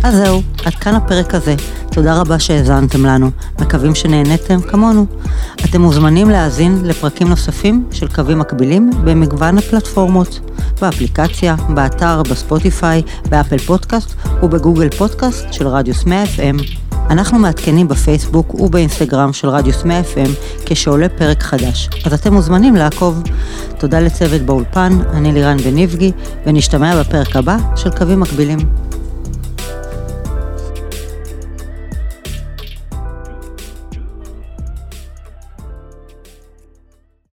אז 0.03 0.15
זהו, 0.15 0.43
עד 0.65 0.75
כאן 0.75 0.95
הפרק 0.95 1.35
הזה. 1.35 1.55
תודה 1.99 2.21
רבה 2.21 2.39
שהאזנתם 2.39 3.07
לנו, 3.07 3.31
מקווים 3.61 3.95
שנהניתם 3.95 4.61
כמונו. 4.61 5.07
אתם 5.65 5.81
מוזמנים 5.81 6.31
להאזין 6.31 6.81
לפרקים 6.85 7.29
נוספים 7.29 7.85
של 7.91 8.09
קווים 8.09 8.39
מקבילים 8.39 8.91
במגוון 9.05 9.59
הפלטפורמות, 9.59 10.41
באפליקציה, 10.81 11.57
באתר, 11.75 12.23
בספוטיפיי, 12.23 13.03
באפל 13.29 13.59
פודקאסט 13.59 14.15
ובגוגל 14.43 14.91
פודקאסט 14.91 15.53
של 15.53 15.69
רדיוס 15.69 16.05
100 16.05 16.25
FM. 16.25 16.63
אנחנו 17.11 17.39
מעדכנים 17.39 17.89
בפייסבוק 17.89 18.55
ובאינסטגרם 18.55 19.33
של 19.33 19.49
רדיוס 19.49 19.85
100 19.85 20.01
FM 20.01 20.29
כשעולה 20.67 21.09
פרק 21.09 21.43
חדש, 21.43 21.89
אז 22.05 22.13
אתם 22.13 22.35
מוזמנים 22.35 22.77
לעקוב. 22.77 23.23
תודה 23.79 24.01
לצוות 24.01 24.43
באולפן, 24.43 24.99
אני 25.13 25.33
לירן 25.33 25.57
בניבגי, 25.57 26.13
ונשתמע 26.47 27.01
בפרק 27.01 27.37
הבא 27.37 27.57
של 27.77 27.91
קווים 27.91 28.21
מקבילים. 28.21 28.88